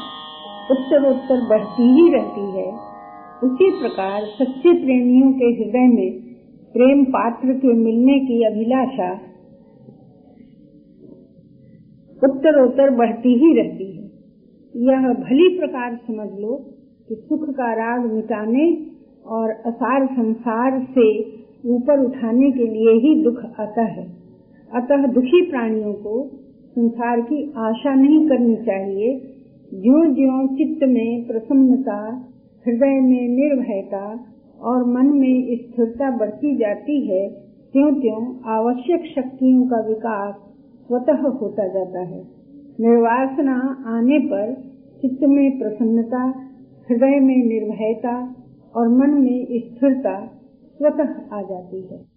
उत्तरोत्तर 0.70 1.42
बढ़ती 1.48 1.88
ही 1.92 2.12
रहती 2.12 2.44
है। 2.50 2.64
उसी 3.42 3.70
प्रकार 3.70 4.22
सच्चे 4.24 4.72
प्रेमियों 4.72 5.32
के 5.32 5.44
हृदय 5.44 5.86
में 5.94 6.12
प्रेम 6.72 7.04
पात्र 7.04 7.52
के 7.52 7.72
मिलने 7.72 8.18
की 8.20 8.42
अभिलाषा 8.44 9.12
उत्तरोत्तर 12.22 12.90
बढ़ती 12.90 13.34
ही 13.34 13.54
रहती 13.54 13.92
है। 13.96 14.04
यह 14.74 15.12
भली 15.12 15.48
प्रकार 15.58 15.94
समझ 15.96 16.28
लो 16.40 16.56
कि 17.08 17.14
सुख 17.14 17.48
का 17.50 17.72
राग 17.74 18.12
मिटाने 18.12 18.86
और 19.26 19.50
असार 19.50 20.06
संसार 20.06 20.86
से 20.90 21.08
ऊपर 21.66 22.00
उठाने 22.00 22.50
के 22.50 22.66
लिए 22.66 22.92
ही 23.00 23.24
दुख 23.24 23.44
आता 23.60 23.82
है। 23.82 24.06
अतः 24.74 25.06
दुखी 25.06 25.50
प्राणियों 25.50 25.92
को 25.92 26.30
संसार 26.70 27.20
की 27.20 27.52
आशा 27.56 27.94
नहीं 27.94 28.28
करनी 28.28 28.56
चाहिए। 28.56 29.20
ज्यो 29.74 30.04
ज्यो 30.04 30.56
चित्त 30.56 30.80
में 30.84 31.26
प्रसन्नता, 31.26 32.28
हृदय 32.66 33.00
में 33.00 33.28
निर्भयता 33.28 34.26
और 34.60 34.84
मन 34.84 35.06
में 35.06 35.56
स्थिरता 35.56 36.16
बढ़ती 36.16 36.56
जाती 36.56 37.06
है 37.06 37.28
त्यों 37.72 37.92
त्यों 37.92 38.36
आवश्यक 38.46 39.02
शक्तियों 39.16 39.62
का 39.62 39.88
विकास 39.88 40.34
स्वतः 40.86 41.28
होता 41.28 41.68
जाता 41.68 42.00
है। 42.00 42.22
निर्वासना 42.80 43.84
आने 43.86 44.18
पर 44.18 44.54
चित्त 45.02 45.18
में 45.22 45.58
प्रसन्नता, 45.58 46.22
हृदय 46.88 47.20
में 47.20 47.36
निर्भयता 47.36 48.36
और 48.76 48.88
मन 48.88 49.10
में 49.10 49.46
स्थिरता 49.46 50.43
स्वतः 50.74 51.36
आ 51.38 51.42
जाती 51.42 51.80
है। 51.80 52.14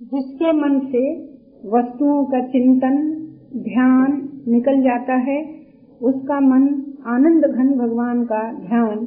जिसके 0.00 0.52
मन 0.52 0.80
से 0.86 1.24
वस्तुओं 1.68 2.24
का 2.24 2.46
चिंतन, 2.46 3.14
ध्यान 3.56 4.28
निकल 4.48 4.82
जाता 4.82 5.14
है, 5.14 5.66
उसका 6.02 6.40
मन 6.40 6.94
आनंद 7.06 7.44
घन 7.44 7.78
भगवान 7.78 8.24
का 8.24 8.52
ध्यान 8.52 9.06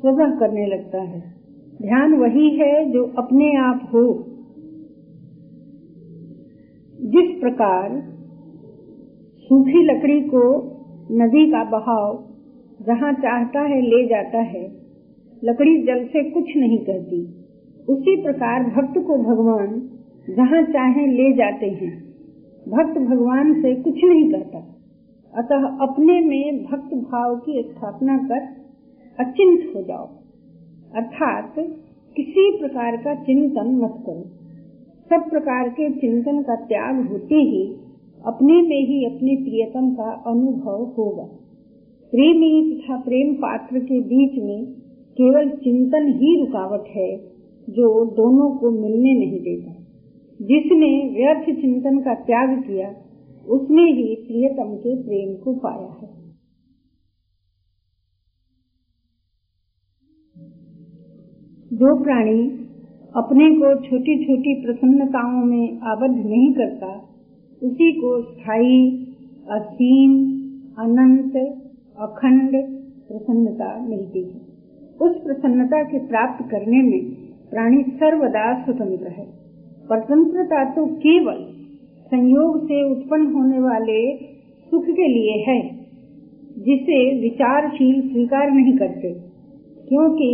स्वतः 0.00 0.38
करने 0.38 0.66
लगता 0.66 1.02
है। 1.02 1.20
ध्यान 1.82 2.14
वही 2.14 2.56
है 2.56 2.90
जो 2.90 3.04
अपने 3.04 3.56
आप 3.56 3.90
हो। 3.94 4.26
जिस 7.00 7.40
प्रकार 7.40 8.12
सूखी 9.38 9.86
लकड़ी 9.86 10.20
को 10.20 10.72
नदी 11.10 11.50
का 11.50 11.64
बहाव 11.64 12.24
जहाँ 12.82 13.12
चाहता 13.12 13.60
है 13.60 13.80
ले 13.80 14.08
जाता 14.08 14.38
है 14.38 14.81
लकड़ी 15.44 15.82
जल 15.82 16.04
से 16.04 16.30
कुछ 16.30 16.44
नहीं 16.56 16.78
करती। 16.78 17.34
उसी 17.88 18.22
प्रकार 18.22 18.62
भक्त 18.62 18.98
को 18.98 19.16
भगवान 19.16 19.90
जहाँ 20.30 20.62
चाहे 20.62 21.06
ले 21.06 21.32
जाते 21.32 21.66
हैं। 21.66 22.14
भक्त 22.68 22.98
भगवान 22.98 23.62
से 23.62 23.74
कुछ 23.74 24.04
नहीं 24.04 24.32
करता। 24.32 24.58
अतः 25.34 25.76
अपने 25.86 26.20
में 26.20 26.64
भक्त 26.64 26.94
भाव 26.94 27.36
की 27.36 27.62
स्थापना 27.62 28.18
कर 28.18 28.40
अचिंत 29.18 29.76
हो 29.76 29.82
जाओ। 29.82 30.08
अर्थात 30.94 31.54
किसी 32.16 32.58
प्रकार 32.58 32.96
का 32.96 33.14
चिंतन 33.14 33.80
मत 33.84 34.02
करो। 34.06 34.24
सब 35.10 35.30
प्रकार 35.30 35.68
के 35.68 35.90
चिंतन 35.90 36.42
का 36.42 36.54
त्याग 36.54 37.08
होते 37.08 37.34
ही 37.34 37.76
अपने 38.26 38.52
में 38.52 38.86
ही 38.86 39.04
अपने 39.04 39.36
प्रियतम 39.36 39.94
का 39.94 40.10
अनुभव 40.26 40.84
होगा। 40.98 41.24
प्रेमी 42.10 42.72
तथा 42.74 42.96
प्रेम 42.96 43.34
पात्र 43.34 43.78
के 43.78 44.00
बीच 44.00 44.42
में 44.42 44.81
केवल 45.12 45.50
चिंतन 45.50 46.06
ही 46.08 46.40
रुकावट 46.40 46.88
है 46.88 47.16
जो 47.70 48.04
दोनों 48.04 48.58
को 48.58 48.70
मिलने 48.70 49.12
नहीं 49.12 49.40
देता। 49.40 49.72
जिसने 50.42 51.08
व्यर्थ 51.08 51.60
चिंतन 51.60 51.98
का 51.98 52.14
त्याग 52.14 52.60
किया, 52.60 52.94
उसने 53.48 53.82
ही 53.82 54.14
प्रियतम 54.14 54.76
के 54.76 55.02
प्रेम 55.02 55.42
को 55.42 55.54
पाया 55.54 55.96
है। 56.02 56.12
जो 61.72 62.02
प्राणी 62.02 62.62
अपने 63.16 63.50
को 63.50 63.74
छोटी 63.74 64.24
छोटी 64.24 64.66
प्रसन्नताओं 64.66 65.44
में 65.44 65.78
आबद्ध 65.78 66.26
नहीं 66.26 66.52
करता, 66.52 67.08
उसी 67.62 67.92
को 67.92 68.22
स्थायी, 68.22 69.06
असीम, 69.50 70.12
अनंत, 70.78 71.36
अखंड 71.98 72.50
प्रसन्नता 73.08 73.86
मिलती 73.86 74.22
है। 74.22 74.41
उस 75.02 75.16
प्रसन्नता 75.22 75.82
के 75.82 75.98
प्राप्त 76.06 76.44
करने 76.50 76.82
में 76.82 77.00
प्राणी 77.50 77.82
सर्वदा 77.94 78.44
स्वतंत्र 78.64 79.08
है। 79.08 79.24
स्वतंत्रता 79.86 80.64
तो 80.74 80.86
केवल 80.98 81.40
संयोग 82.06 82.58
से 82.64 82.82
उत्पन्न 82.90 83.32
होने 83.32 83.58
वाले 83.58 84.00
सुख 84.72 84.84
के 84.90 85.06
लिए 85.08 85.36
है, 85.44 85.60
जिसे 86.58 86.98
विचारशील 87.20 88.00
स्वीकार 88.10 88.50
नहीं 88.50 88.76
करते, 88.78 89.12
क्योंकि 89.88 90.30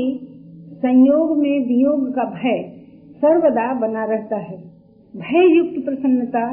संयोग 0.78 1.36
में 1.38 1.58
वियोग 1.66 2.08
का 2.10 2.24
भय 2.32 2.62
सर्वदा 3.22 3.72
बना 3.80 4.04
रहता 4.04 4.36
है। 4.36 4.56
भय 5.14 5.56
युक्त 5.56 5.84
प्रसन्नता 5.84 6.44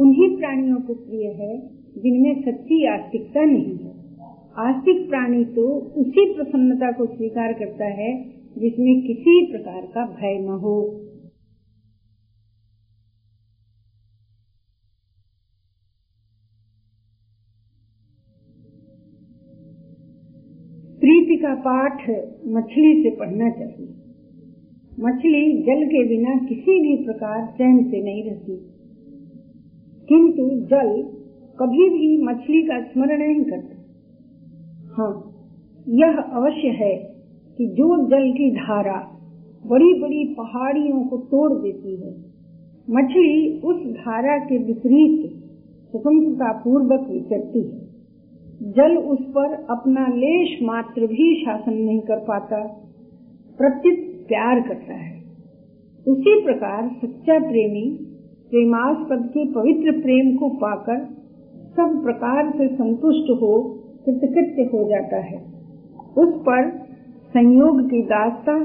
उन्हीं 0.00 0.36
प्राणियों 0.36 0.80
को 0.80 0.94
प्रिय 0.94 1.26
है, 1.32 1.56
जिनमें 1.98 2.42
सच्ची 2.42 2.84
आस्तिकता 2.86 3.44
नहीं 3.44 3.76
है। 3.78 3.93
आस्तिक 4.58 5.08
प्राणी 5.08 5.44
तो 5.44 5.68
उसी 5.80 6.34
प्रसन्नता 6.34 6.92
को 6.92 7.06
स्वीकार 7.06 7.52
करता 7.52 7.84
है 7.84 8.24
जिसमें 8.58 9.06
किसी 9.06 9.52
प्रकार 9.52 9.82
का 9.82 10.06
भय 10.06 10.38
न 10.38 10.48
हो। 10.48 10.82
प्रीति 21.00 21.36
का 21.36 21.54
पाठ 21.54 22.10
मछली 22.46 23.02
से 23.02 23.10
पढ़ना 23.10 23.50
चाहिए। 23.50 23.88
मछली 25.00 25.62
जल 25.62 25.86
के 25.86 26.08
बिना 26.08 26.46
किसी 26.46 26.82
भी 26.82 27.04
प्रकार 27.04 27.46
चैन 27.46 27.90
से 27.90 28.02
नहीं 28.02 28.30
रहती। 28.30 28.56
किंतु 30.08 30.50
जल 30.50 31.02
कभी 31.60 31.90
भी 31.90 32.22
मछली 32.22 32.62
का 32.62 32.82
स्मरण 32.82 33.18
नहीं 33.18 33.44
करता। 33.44 33.73
हाँ 34.98 35.30
यह 35.88 36.18
अवश्य 36.18 36.68
है 36.68 36.96
कि 37.58 37.66
जो 37.66 38.06
जल 38.06 38.32
की 38.32 38.50
धारा 38.50 39.10
बड़ी 39.66 40.00
बड़ी 40.00 40.34
पहाड़ियों 40.34 41.04
को 41.04 41.16
तोड़ 41.16 41.52
देती 41.52 41.96
है, 41.96 42.10
मछली 42.90 43.60
उस 43.60 43.76
धारा 43.76 44.38
के 44.38 44.58
विपरीत 44.58 45.30
स्वतंत्रता 45.90 46.52
पूर्वक 46.52 47.08
विचरती 47.10 47.58
है। 47.58 47.84
जल 48.72 48.96
उस 48.96 49.18
पर 49.22 49.66
अपना 49.70 50.06
लेश 50.06 50.62
मात्र 50.62 51.06
भी 51.06 51.44
शासन 51.44 51.74
नहीं 51.74 52.00
कर 52.00 52.16
पाता, 52.16 52.66
प्रत्युत 53.58 54.28
प्यार 54.28 54.60
करता 54.60 54.94
है। 54.94 55.22
उसी 56.08 56.44
प्रकार 56.44 56.90
सच्चा 57.02 57.38
प्रेमी 57.38 57.98
प्रेमास्पद 58.50 59.28
के 59.28 59.44
पवित्र 59.52 59.92
प्रेम 59.92 60.36
को 60.36 60.48
पाकर 60.48 61.04
सब 61.76 62.02
प्रकार 62.02 62.50
से 62.50 62.68
संतुष्ट 62.68 63.30
हो 63.42 63.73
कृतकृत्य 64.06 64.62
हो 64.62 64.88
जाता 64.88 65.16
है। 65.16 65.38
उस 66.18 66.34
पर 66.40 66.78
संयोग 67.28 67.90
की 67.90 68.02
दासता 68.02 68.58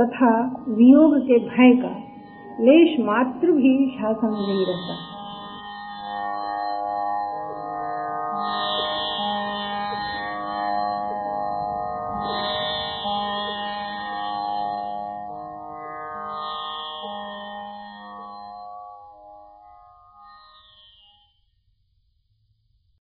तथा 0.00 0.64
वियोग 0.68 1.18
के 1.18 1.38
भय 1.38 1.82
का 1.82 1.96
लेश 2.60 3.00
मात्र 3.00 3.52
भी 3.52 3.90
शासन 3.90 4.28
नहीं 4.28 4.66
रहता। 4.66 5.21